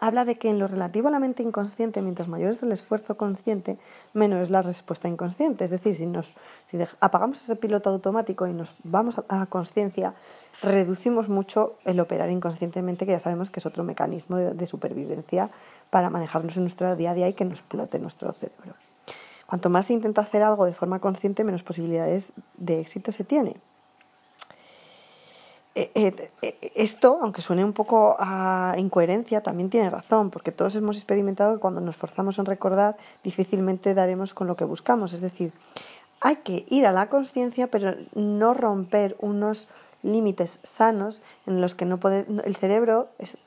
habla 0.01 0.25
de 0.25 0.35
que 0.35 0.49
en 0.49 0.57
lo 0.57 0.65
relativo 0.67 1.07
a 1.07 1.11
la 1.11 1.19
mente 1.19 1.43
inconsciente, 1.43 2.01
mientras 2.01 2.27
mayor 2.27 2.49
es 2.49 2.63
el 2.63 2.71
esfuerzo 2.71 3.15
consciente, 3.15 3.77
menos 4.13 4.41
es 4.41 4.49
la 4.49 4.63
respuesta 4.63 5.07
inconsciente. 5.07 5.63
Es 5.63 5.69
decir, 5.69 5.93
si, 5.93 6.07
nos, 6.07 6.35
apagamos 6.99 7.41
ese 7.41 7.55
piloto 7.55 7.91
automático 7.91 8.47
y 8.47 8.51
nos 8.53 8.75
vamos 8.83 9.19
a 9.19 9.37
la 9.37 9.45
conciencia, 9.45 10.15
reducimos 10.63 11.29
mucho 11.29 11.75
el 11.85 11.99
operar 11.99 12.31
inconscientemente, 12.31 13.05
que 13.05 13.11
ya 13.11 13.19
sabemos 13.19 13.51
que 13.51 13.59
es 13.59 13.65
otro 13.67 13.83
mecanismo 13.83 14.37
de, 14.37 14.65
supervivencia 14.65 15.51
para 15.91 16.09
manejarnos 16.09 16.57
en 16.57 16.63
nuestro 16.63 16.95
día 16.95 17.11
a 17.11 17.13
día 17.13 17.29
y 17.29 17.33
que 17.33 17.45
nos 17.45 17.59
explote 17.59 17.99
nuestro 17.99 18.31
cerebro. 18.31 18.73
Cuanto 19.45 19.69
más 19.69 19.85
se 19.85 19.93
intenta 19.93 20.21
hacer 20.21 20.41
algo 20.41 20.65
de 20.65 20.73
forma 20.73 20.99
consciente, 20.99 21.43
menos 21.43 21.61
posibilidades 21.61 22.33
de 22.57 22.79
éxito 22.79 23.11
se 23.11 23.23
tiene. 23.23 23.55
Eh, 25.73 25.89
eh, 25.95 26.31
eh, 26.41 26.71
esto, 26.75 27.19
aunque 27.21 27.41
suene 27.41 27.63
un 27.63 27.71
poco 27.71 28.17
a 28.19 28.75
incoherencia, 28.77 29.41
también 29.41 29.69
tiene 29.69 29.89
razón, 29.89 30.29
porque 30.29 30.51
todos 30.51 30.75
hemos 30.75 30.97
experimentado 30.97 31.55
que 31.55 31.61
cuando 31.61 31.79
nos 31.79 31.95
forzamos 31.95 32.37
en 32.39 32.45
recordar, 32.45 32.97
difícilmente 33.23 33.93
daremos 33.93 34.33
con 34.33 34.47
lo 34.47 34.57
que 34.57 34.65
buscamos. 34.65 35.13
Es 35.13 35.21
decir, 35.21 35.53
hay 36.19 36.37
que 36.37 36.65
ir 36.69 36.85
a 36.85 36.91
la 36.91 37.07
conciencia, 37.07 37.67
pero 37.67 37.95
no 38.15 38.53
romper 38.53 39.15
unos 39.19 39.69
límites 40.03 40.59
sanos 40.63 41.21
en 41.47 41.61
los 41.61 41.73
que 41.73 41.85
no 41.85 41.99
puede, 41.99 42.25
el 42.43 42.55
cerebro 42.57 43.07
es 43.17 43.37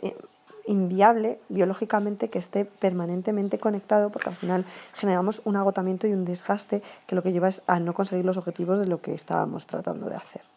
inviable 0.66 1.40
biológicamente 1.50 2.30
que 2.30 2.38
esté 2.38 2.64
permanentemente 2.64 3.58
conectado 3.58 4.10
porque 4.10 4.30
al 4.30 4.36
final 4.36 4.64
generamos 4.94 5.42
un 5.44 5.56
agotamiento 5.56 6.06
y 6.06 6.12
un 6.12 6.24
desgaste 6.24 6.82
que 7.06 7.16
lo 7.16 7.22
que 7.22 7.32
lleva 7.32 7.48
es 7.48 7.60
a 7.66 7.80
no 7.80 7.92
conseguir 7.92 8.24
los 8.24 8.38
objetivos 8.38 8.78
de 8.78 8.86
lo 8.86 9.02
que 9.02 9.14
estábamos 9.14 9.66
tratando 9.66 10.08
de 10.08 10.16
hacer. 10.16 10.53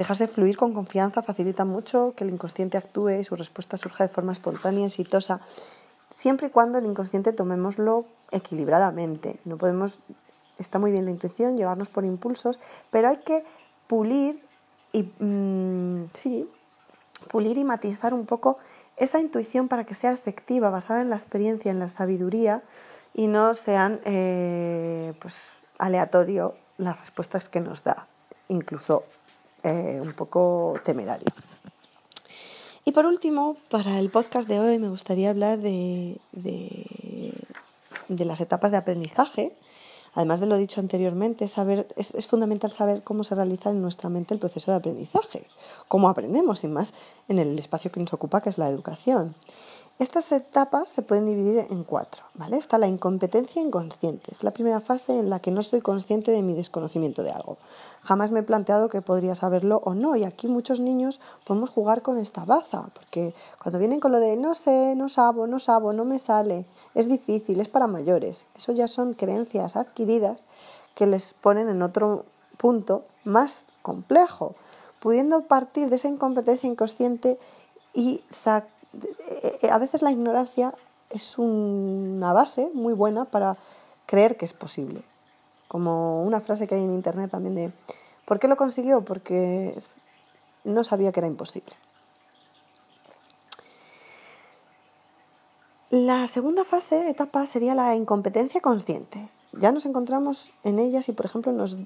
Dejarse 0.00 0.28
fluir 0.28 0.56
con 0.56 0.72
confianza 0.72 1.20
facilita 1.20 1.66
mucho 1.66 2.14
que 2.16 2.24
el 2.24 2.30
inconsciente 2.30 2.78
actúe 2.78 3.10
y 3.20 3.24
su 3.24 3.36
respuesta 3.36 3.76
surja 3.76 4.04
de 4.04 4.08
forma 4.08 4.32
espontánea 4.32 4.80
y 4.80 4.86
exitosa, 4.86 5.42
siempre 6.08 6.46
y 6.46 6.50
cuando 6.50 6.78
el 6.78 6.86
inconsciente 6.86 7.34
tomémoslo 7.34 8.06
equilibradamente. 8.30 9.40
No 9.44 9.58
podemos, 9.58 10.00
está 10.58 10.78
muy 10.78 10.90
bien 10.90 11.04
la 11.04 11.10
intuición, 11.10 11.58
llevarnos 11.58 11.90
por 11.90 12.06
impulsos, 12.06 12.60
pero 12.90 13.10
hay 13.10 13.18
que 13.18 13.44
pulir 13.88 14.42
y 14.90 15.02
mm, 15.02 16.08
sí, 16.14 16.48
pulir 17.28 17.58
y 17.58 17.64
matizar 17.64 18.14
un 18.14 18.24
poco 18.24 18.56
esa 18.96 19.20
intuición 19.20 19.68
para 19.68 19.84
que 19.84 19.92
sea 19.92 20.12
efectiva, 20.12 20.70
basada 20.70 21.02
en 21.02 21.10
la 21.10 21.16
experiencia, 21.16 21.70
en 21.70 21.78
la 21.78 21.88
sabiduría 21.88 22.62
y 23.12 23.26
no 23.26 23.52
sean 23.52 24.00
eh, 24.06 25.12
pues 25.20 25.58
aleatorio 25.76 26.54
las 26.78 26.98
respuestas 26.98 27.50
que 27.50 27.60
nos 27.60 27.84
da, 27.84 28.06
incluso 28.48 29.04
eh, 29.62 30.00
un 30.02 30.12
poco 30.12 30.74
temerario. 30.84 31.28
Y 32.84 32.92
por 32.92 33.06
último, 33.06 33.56
para 33.68 33.98
el 33.98 34.10
podcast 34.10 34.48
de 34.48 34.58
hoy 34.58 34.78
me 34.78 34.88
gustaría 34.88 35.30
hablar 35.30 35.58
de, 35.58 36.18
de, 36.32 38.24
las 38.24 38.40
etapas 38.40 38.70
de 38.70 38.78
aprendizaje. 38.78 39.52
Además 40.14 40.40
de 40.40 40.46
lo 40.46 40.56
dicho 40.56 40.80
anteriormente, 40.80 41.46
saber, 41.46 41.86
es, 41.96 42.14
es, 42.14 42.26
fundamental 42.26 42.72
saber 42.72 43.04
cómo 43.04 43.22
se 43.22 43.36
realiza 43.36 43.70
en 43.70 43.80
nuestra 43.80 44.08
mente 44.08 44.34
el 44.34 44.40
proceso 44.40 44.72
de 44.72 44.78
aprendizaje, 44.78 45.46
cómo 45.86 46.08
aprendemos, 46.08 46.60
sin 46.60 46.72
más, 46.72 46.92
en 47.28 47.38
el 47.38 47.56
espacio 47.58 47.92
que 47.92 48.00
nos 48.00 48.12
ocupa, 48.12 48.40
que 48.40 48.50
es 48.50 48.58
la 48.58 48.68
educación. 48.68 49.36
Estas 50.00 50.32
etapas 50.32 50.88
se 50.88 51.02
pueden 51.02 51.26
dividir 51.26 51.66
en 51.68 51.84
cuatro, 51.84 52.22
¿vale? 52.32 52.56
Está 52.56 52.78
la 52.78 52.88
incompetencia 52.88 53.60
inconsciente, 53.60 54.32
es 54.32 54.42
la 54.42 54.50
primera 54.50 54.80
fase 54.80 55.18
en 55.18 55.28
la 55.28 55.40
que 55.40 55.50
no 55.50 55.62
soy 55.62 55.82
consciente 55.82 56.30
de 56.30 56.40
mi 56.40 56.54
desconocimiento 56.54 57.22
de 57.22 57.32
algo. 57.32 57.58
Jamás 58.00 58.30
me 58.30 58.40
he 58.40 58.42
planteado 58.42 58.88
que 58.88 59.02
podría 59.02 59.34
saberlo 59.34 59.82
o 59.84 59.92
no, 59.92 60.16
y 60.16 60.24
aquí 60.24 60.48
muchos 60.48 60.80
niños 60.80 61.20
podemos 61.44 61.68
jugar 61.68 62.00
con 62.00 62.16
esta 62.16 62.46
baza, 62.46 62.86
porque 62.94 63.34
cuando 63.62 63.78
vienen 63.78 64.00
con 64.00 64.12
lo 64.12 64.20
de 64.20 64.38
no 64.38 64.54
sé, 64.54 64.94
no 64.96 65.10
sabo, 65.10 65.46
no 65.46 65.58
sabo, 65.58 65.92
no 65.92 66.06
me 66.06 66.18
sale, 66.18 66.64
es 66.94 67.06
difícil, 67.06 67.60
es 67.60 67.68
para 67.68 67.86
mayores, 67.86 68.46
eso 68.56 68.72
ya 68.72 68.88
son 68.88 69.12
creencias 69.12 69.76
adquiridas 69.76 70.38
que 70.94 71.06
les 71.06 71.34
ponen 71.34 71.68
en 71.68 71.82
otro 71.82 72.24
punto 72.56 73.04
más 73.24 73.66
complejo, 73.82 74.54
pudiendo 74.98 75.42
partir 75.42 75.90
de 75.90 75.96
esa 75.96 76.08
incompetencia 76.08 76.70
inconsciente 76.70 77.38
y 77.92 78.24
sacar 78.30 78.79
a 79.70 79.78
veces 79.78 80.02
la 80.02 80.10
ignorancia 80.10 80.74
es 81.10 81.38
una 81.38 82.32
base 82.32 82.70
muy 82.72 82.94
buena 82.94 83.24
para 83.24 83.56
creer 84.06 84.36
que 84.36 84.44
es 84.44 84.52
posible. 84.52 85.02
Como 85.68 86.22
una 86.22 86.40
frase 86.40 86.66
que 86.66 86.74
hay 86.74 86.84
en 86.84 86.92
internet 86.92 87.30
también 87.30 87.54
de 87.54 87.72
¿por 88.24 88.38
qué 88.38 88.48
lo 88.48 88.56
consiguió? 88.56 89.04
Porque 89.04 89.76
no 90.64 90.84
sabía 90.84 91.12
que 91.12 91.20
era 91.20 91.26
imposible. 91.26 91.74
La 95.90 96.28
segunda 96.28 96.64
fase, 96.64 97.10
etapa, 97.10 97.46
sería 97.46 97.74
la 97.74 97.96
incompetencia 97.96 98.60
consciente. 98.60 99.28
Ya 99.52 99.72
nos 99.72 99.86
encontramos 99.86 100.52
en 100.62 100.78
ella 100.78 101.02
si, 101.02 101.10
por 101.10 101.26
ejemplo, 101.26 101.50
nos, 101.50 101.76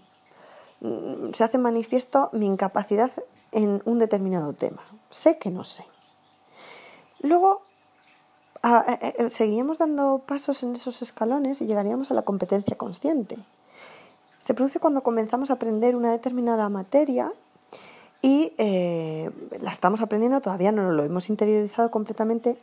mm, 0.80 1.32
se 1.32 1.44
hace 1.44 1.56
manifiesto 1.56 2.28
mi 2.32 2.44
incapacidad 2.44 3.10
en 3.52 3.80
un 3.86 3.98
determinado 3.98 4.52
tema. 4.52 4.82
Sé 5.08 5.38
que 5.38 5.50
no 5.50 5.64
sé. 5.64 5.86
Luego 7.24 7.62
seguiríamos 9.30 9.78
dando 9.78 10.22
pasos 10.26 10.62
en 10.62 10.72
esos 10.72 11.02
escalones 11.02 11.60
y 11.60 11.66
llegaríamos 11.66 12.10
a 12.10 12.14
la 12.14 12.22
competencia 12.22 12.76
consciente. 12.76 13.36
Se 14.38 14.52
produce 14.52 14.78
cuando 14.78 15.02
comenzamos 15.02 15.50
a 15.50 15.54
aprender 15.54 15.96
una 15.96 16.12
determinada 16.12 16.68
materia 16.68 17.32
y 18.20 18.52
eh, 18.58 19.30
la 19.60 19.70
estamos 19.70 20.02
aprendiendo, 20.02 20.40
todavía 20.42 20.70
no 20.70 20.92
lo 20.92 21.02
hemos 21.02 21.30
interiorizado 21.30 21.90
completamente. 21.90 22.58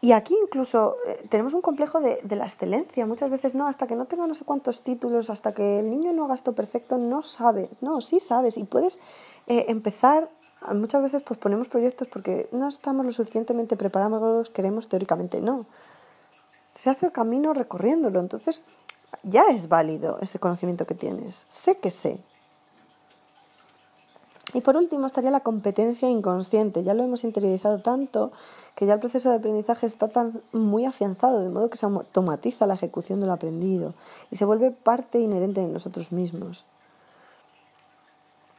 Y 0.00 0.12
aquí 0.12 0.36
incluso 0.40 0.96
eh, 1.06 1.26
tenemos 1.28 1.54
un 1.54 1.60
complejo 1.60 2.00
de, 2.00 2.20
de, 2.22 2.36
la 2.36 2.44
excelencia. 2.44 3.04
Muchas 3.06 3.30
veces 3.30 3.56
no, 3.56 3.66
hasta 3.66 3.88
que 3.88 3.96
no 3.96 4.04
tenga 4.04 4.28
no 4.28 4.34
sé 4.34 4.44
cuántos 4.44 4.82
títulos, 4.82 5.30
hasta 5.30 5.54
que 5.54 5.78
el 5.78 5.90
niño 5.90 6.12
no 6.12 6.24
haga 6.24 6.34
esto 6.34 6.52
perfecto, 6.52 6.98
no 6.98 7.22
sabe. 7.22 7.68
No, 7.80 8.00
sí 8.00 8.20
sabes 8.20 8.56
y 8.56 8.64
puedes 8.64 9.00
eh, 9.46 9.66
empezar 9.68 10.28
muchas 10.74 11.02
veces 11.02 11.22
pues 11.22 11.38
ponemos 11.38 11.68
proyectos 11.68 12.08
porque 12.08 12.48
no 12.52 12.68
estamos 12.68 13.04
lo 13.04 13.12
suficientemente 13.12 13.76
preparados, 13.76 14.50
queremos 14.50 14.88
teóricamente, 14.88 15.40
no. 15.40 15.66
Se 16.70 16.90
hace 16.90 17.06
el 17.06 17.12
camino 17.12 17.54
recorriéndolo, 17.54 18.20
entonces 18.20 18.62
ya 19.22 19.44
es 19.50 19.68
válido 19.68 20.18
ese 20.20 20.38
conocimiento 20.38 20.86
que 20.86 20.94
tienes. 20.94 21.46
Sé 21.48 21.78
que 21.78 21.90
sé. 21.90 22.20
Y 24.54 24.60
por 24.60 24.76
último 24.76 25.06
estaría 25.06 25.30
la 25.30 25.40
competencia 25.40 26.08
inconsciente. 26.08 26.82
Ya 26.82 26.94
lo 26.94 27.02
hemos 27.02 27.24
interiorizado 27.24 27.82
tanto 27.82 28.32
que 28.74 28.86
ya 28.86 28.94
el 28.94 29.00
proceso 29.00 29.28
de 29.30 29.36
aprendizaje 29.36 29.86
está 29.86 30.08
tan 30.08 30.40
muy 30.52 30.84
afianzado, 30.84 31.40
de 31.40 31.50
modo 31.50 31.68
que 31.68 31.76
se 31.76 31.86
automatiza 31.86 32.66
la 32.66 32.74
ejecución 32.74 33.20
de 33.20 33.26
lo 33.26 33.32
aprendido 33.32 33.94
y 34.30 34.36
se 34.36 34.44
vuelve 34.44 34.70
parte 34.70 35.18
inherente 35.18 35.60
de 35.60 35.68
nosotros 35.68 36.12
mismos. 36.12 36.64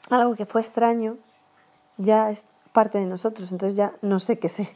Algo 0.10 0.36
que 0.36 0.46
fue 0.46 0.62
extraño 0.62 1.18
ya 1.98 2.30
es 2.32 2.46
parte 2.72 2.98
de 3.00 3.06
nosotros, 3.06 3.52
entonces 3.52 3.76
ya 3.76 3.94
no 4.02 4.20
sé 4.20 4.40
qué 4.40 4.50
sé. 4.50 4.70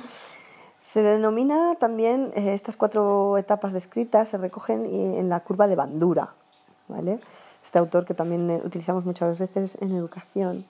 se 0.80 1.02
denomina 1.02 1.74
también, 1.76 2.32
eh, 2.34 2.54
estas 2.54 2.76
cuatro 2.76 3.36
etapas 3.38 3.72
descritas 3.72 4.28
se 4.28 4.38
recogen 4.38 4.86
en 4.86 5.28
la 5.28 5.40
curva 5.40 5.66
de 5.68 5.76
Bandura, 5.76 6.34
¿vale? 6.88 7.20
Este 7.62 7.78
autor 7.78 8.04
que 8.04 8.14
también 8.14 8.50
eh, 8.50 8.62
utilizamos 8.64 9.04
muchas 9.04 9.38
veces 9.38 9.76
en 9.80 9.94
educación. 9.94 10.64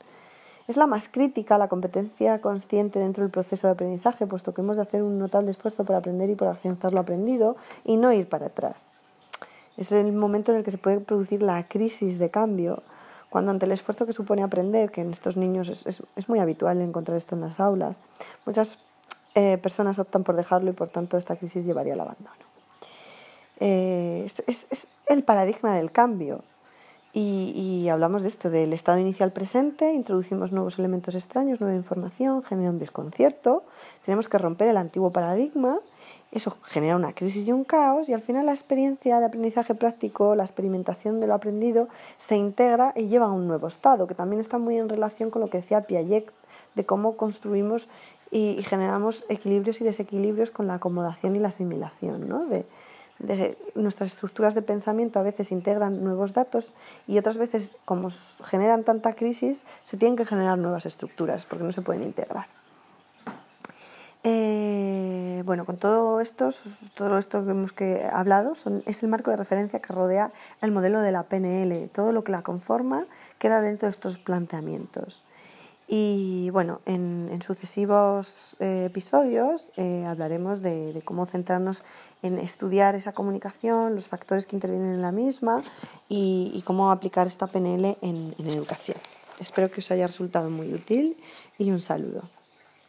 Es 0.66 0.76
la 0.76 0.86
más 0.86 1.08
crítica, 1.08 1.58
la 1.58 1.68
competencia 1.68 2.40
consciente 2.40 2.98
dentro 2.98 3.24
del 3.24 3.30
proceso 3.30 3.66
de 3.66 3.72
aprendizaje, 3.72 4.26
puesto 4.26 4.54
que 4.54 4.60
hemos 4.60 4.76
de 4.76 4.82
hacer 4.82 5.02
un 5.02 5.18
notable 5.18 5.50
esfuerzo 5.50 5.84
por 5.84 5.96
aprender 5.96 6.30
y 6.30 6.36
por 6.36 6.48
afianzar 6.48 6.92
lo 6.92 7.00
aprendido 7.00 7.56
y 7.84 7.96
no 7.96 8.12
ir 8.12 8.28
para 8.28 8.46
atrás. 8.46 8.88
Es 9.76 9.92
el 9.92 10.12
momento 10.12 10.52
en 10.52 10.58
el 10.58 10.64
que 10.64 10.70
se 10.70 10.78
puede 10.78 11.00
producir 11.00 11.42
la 11.42 11.66
crisis 11.66 12.18
de 12.18 12.30
cambio 12.30 12.82
cuando 13.30 13.52
ante 13.52 13.64
el 13.64 13.72
esfuerzo 13.72 14.04
que 14.04 14.12
supone 14.12 14.42
aprender, 14.42 14.90
que 14.90 15.00
en 15.00 15.10
estos 15.10 15.36
niños 15.36 15.68
es, 15.68 15.86
es, 15.86 16.02
es 16.16 16.28
muy 16.28 16.40
habitual 16.40 16.80
encontrar 16.82 17.16
esto 17.16 17.36
en 17.36 17.40
las 17.40 17.60
aulas, 17.60 18.00
muchas 18.44 18.78
eh, 19.34 19.58
personas 19.58 19.98
optan 20.00 20.24
por 20.24 20.36
dejarlo 20.36 20.70
y 20.70 20.74
por 20.74 20.90
tanto 20.90 21.16
esta 21.16 21.36
crisis 21.36 21.64
llevaría 21.64 21.94
al 21.94 22.00
abandono. 22.00 22.36
Eh, 23.60 24.24
es, 24.26 24.42
es, 24.70 24.88
el 25.06 25.22
paradigma 25.22 25.74
del 25.76 25.92
cambio. 25.92 26.42
Y, 27.12 27.52
y, 27.56 27.88
hablamos 27.88 28.22
de 28.22 28.28
esto, 28.28 28.50
del 28.50 28.72
estado 28.72 28.98
inicial 28.98 29.32
presente, 29.32 29.92
introducimos 29.92 30.52
nuevos 30.52 30.78
elementos 30.78 31.16
extraños, 31.16 31.60
nueva 31.60 31.74
información, 31.74 32.44
genera 32.44 32.70
un 32.70 32.78
desconcierto, 32.78 33.64
tenemos 34.04 34.28
que 34.28 34.38
romper 34.38 34.68
el 34.68 34.76
antiguo 34.76 35.10
paradigma 35.10 35.80
eso 36.32 36.56
genera 36.62 36.96
una 36.96 37.12
crisis 37.12 37.48
y 37.48 37.52
un 37.52 37.64
caos 37.64 38.08
y 38.08 38.12
al 38.12 38.22
final 38.22 38.46
la 38.46 38.52
experiencia 38.52 39.18
de 39.18 39.26
aprendizaje 39.26 39.74
práctico, 39.74 40.36
la 40.36 40.44
experimentación 40.44 41.20
de 41.20 41.26
lo 41.26 41.34
aprendido, 41.34 41.88
se 42.18 42.36
integra 42.36 42.92
y 42.94 43.08
lleva 43.08 43.26
a 43.26 43.32
un 43.32 43.48
nuevo 43.48 43.66
estado, 43.66 44.06
que 44.06 44.14
también 44.14 44.40
está 44.40 44.58
muy 44.58 44.76
en 44.76 44.88
relación 44.88 45.30
con 45.30 45.42
lo 45.42 45.48
que 45.48 45.58
decía 45.58 45.82
Piaget, 45.82 46.32
de 46.74 46.86
cómo 46.86 47.16
construimos 47.16 47.88
y, 48.30 48.62
generamos 48.62 49.24
equilibrios 49.28 49.80
y 49.80 49.84
desequilibrios 49.84 50.52
con 50.52 50.68
la 50.68 50.74
acomodación 50.74 51.34
y 51.34 51.40
la 51.40 51.48
asimilación, 51.48 52.28
¿no? 52.28 52.46
de, 52.46 52.66
nuestras 53.74 54.12
estructuras 54.12 54.54
de 54.54 54.62
pensamiento 54.62 55.18
a 55.18 55.22
veces 55.22 55.52
integran 55.52 56.02
nuevos 56.02 56.32
datos 56.32 56.72
y 57.06 57.18
otras 57.18 57.36
veces, 57.36 57.76
como 57.84 58.08
generan 58.44 58.82
tanta 58.82 59.14
crisis, 59.14 59.66
se 59.82 59.98
tienen 59.98 60.16
que 60.16 60.24
generar 60.24 60.56
nuevas 60.56 60.86
estructuras 60.86 61.44
porque 61.44 61.64
no 61.64 61.70
se 61.70 61.82
pueden 61.82 62.02
integrar. 62.02 62.46
Eh, 65.40 65.42
bueno, 65.42 65.64
con 65.64 65.76
todo 65.76 66.20
esto, 66.20 66.50
todo 66.94 67.18
esto 67.18 67.44
que 67.44 67.50
hemos 67.50 67.72
hablado 68.12 68.52
es 68.84 69.02
el 69.02 69.08
marco 69.08 69.30
de 69.30 69.38
referencia 69.38 69.80
que 69.80 69.92
rodea 69.92 70.32
el 70.60 70.70
modelo 70.70 71.00
de 71.00 71.12
la 71.12 71.24
PNL. 71.24 71.88
Todo 71.88 72.12
lo 72.12 72.24
que 72.24 72.32
la 72.32 72.42
conforma 72.42 73.06
queda 73.38 73.62
dentro 73.62 73.86
de 73.86 73.90
estos 73.90 74.18
planteamientos. 74.18 75.22
Y 75.88 76.50
bueno, 76.50 76.80
en, 76.86 77.40
sucesivos 77.42 78.54
eh, 78.60 78.84
episodios 78.86 79.72
eh, 79.76 80.04
hablaremos 80.06 80.62
de, 80.62 81.02
cómo 81.04 81.26
centrarnos 81.26 81.82
en 82.22 82.38
estudiar 82.38 82.94
esa 82.94 83.12
comunicación, 83.12 83.94
los 83.94 84.08
factores 84.08 84.46
que 84.46 84.54
intervienen 84.54 84.92
en 84.92 85.02
la 85.02 85.10
misma 85.10 85.62
y, 86.08 86.52
y 86.54 86.62
cómo 86.62 86.92
aplicar 86.92 87.26
esta 87.26 87.48
PNL 87.48 87.96
en, 88.02 88.34
en 88.38 88.46
educación. 88.46 88.98
Espero 89.40 89.70
que 89.70 89.80
os 89.80 89.90
haya 89.90 90.06
resultado 90.06 90.50
muy 90.50 90.72
útil 90.72 91.16
y 91.58 91.70
un 91.70 91.80
saludo. 91.80 92.22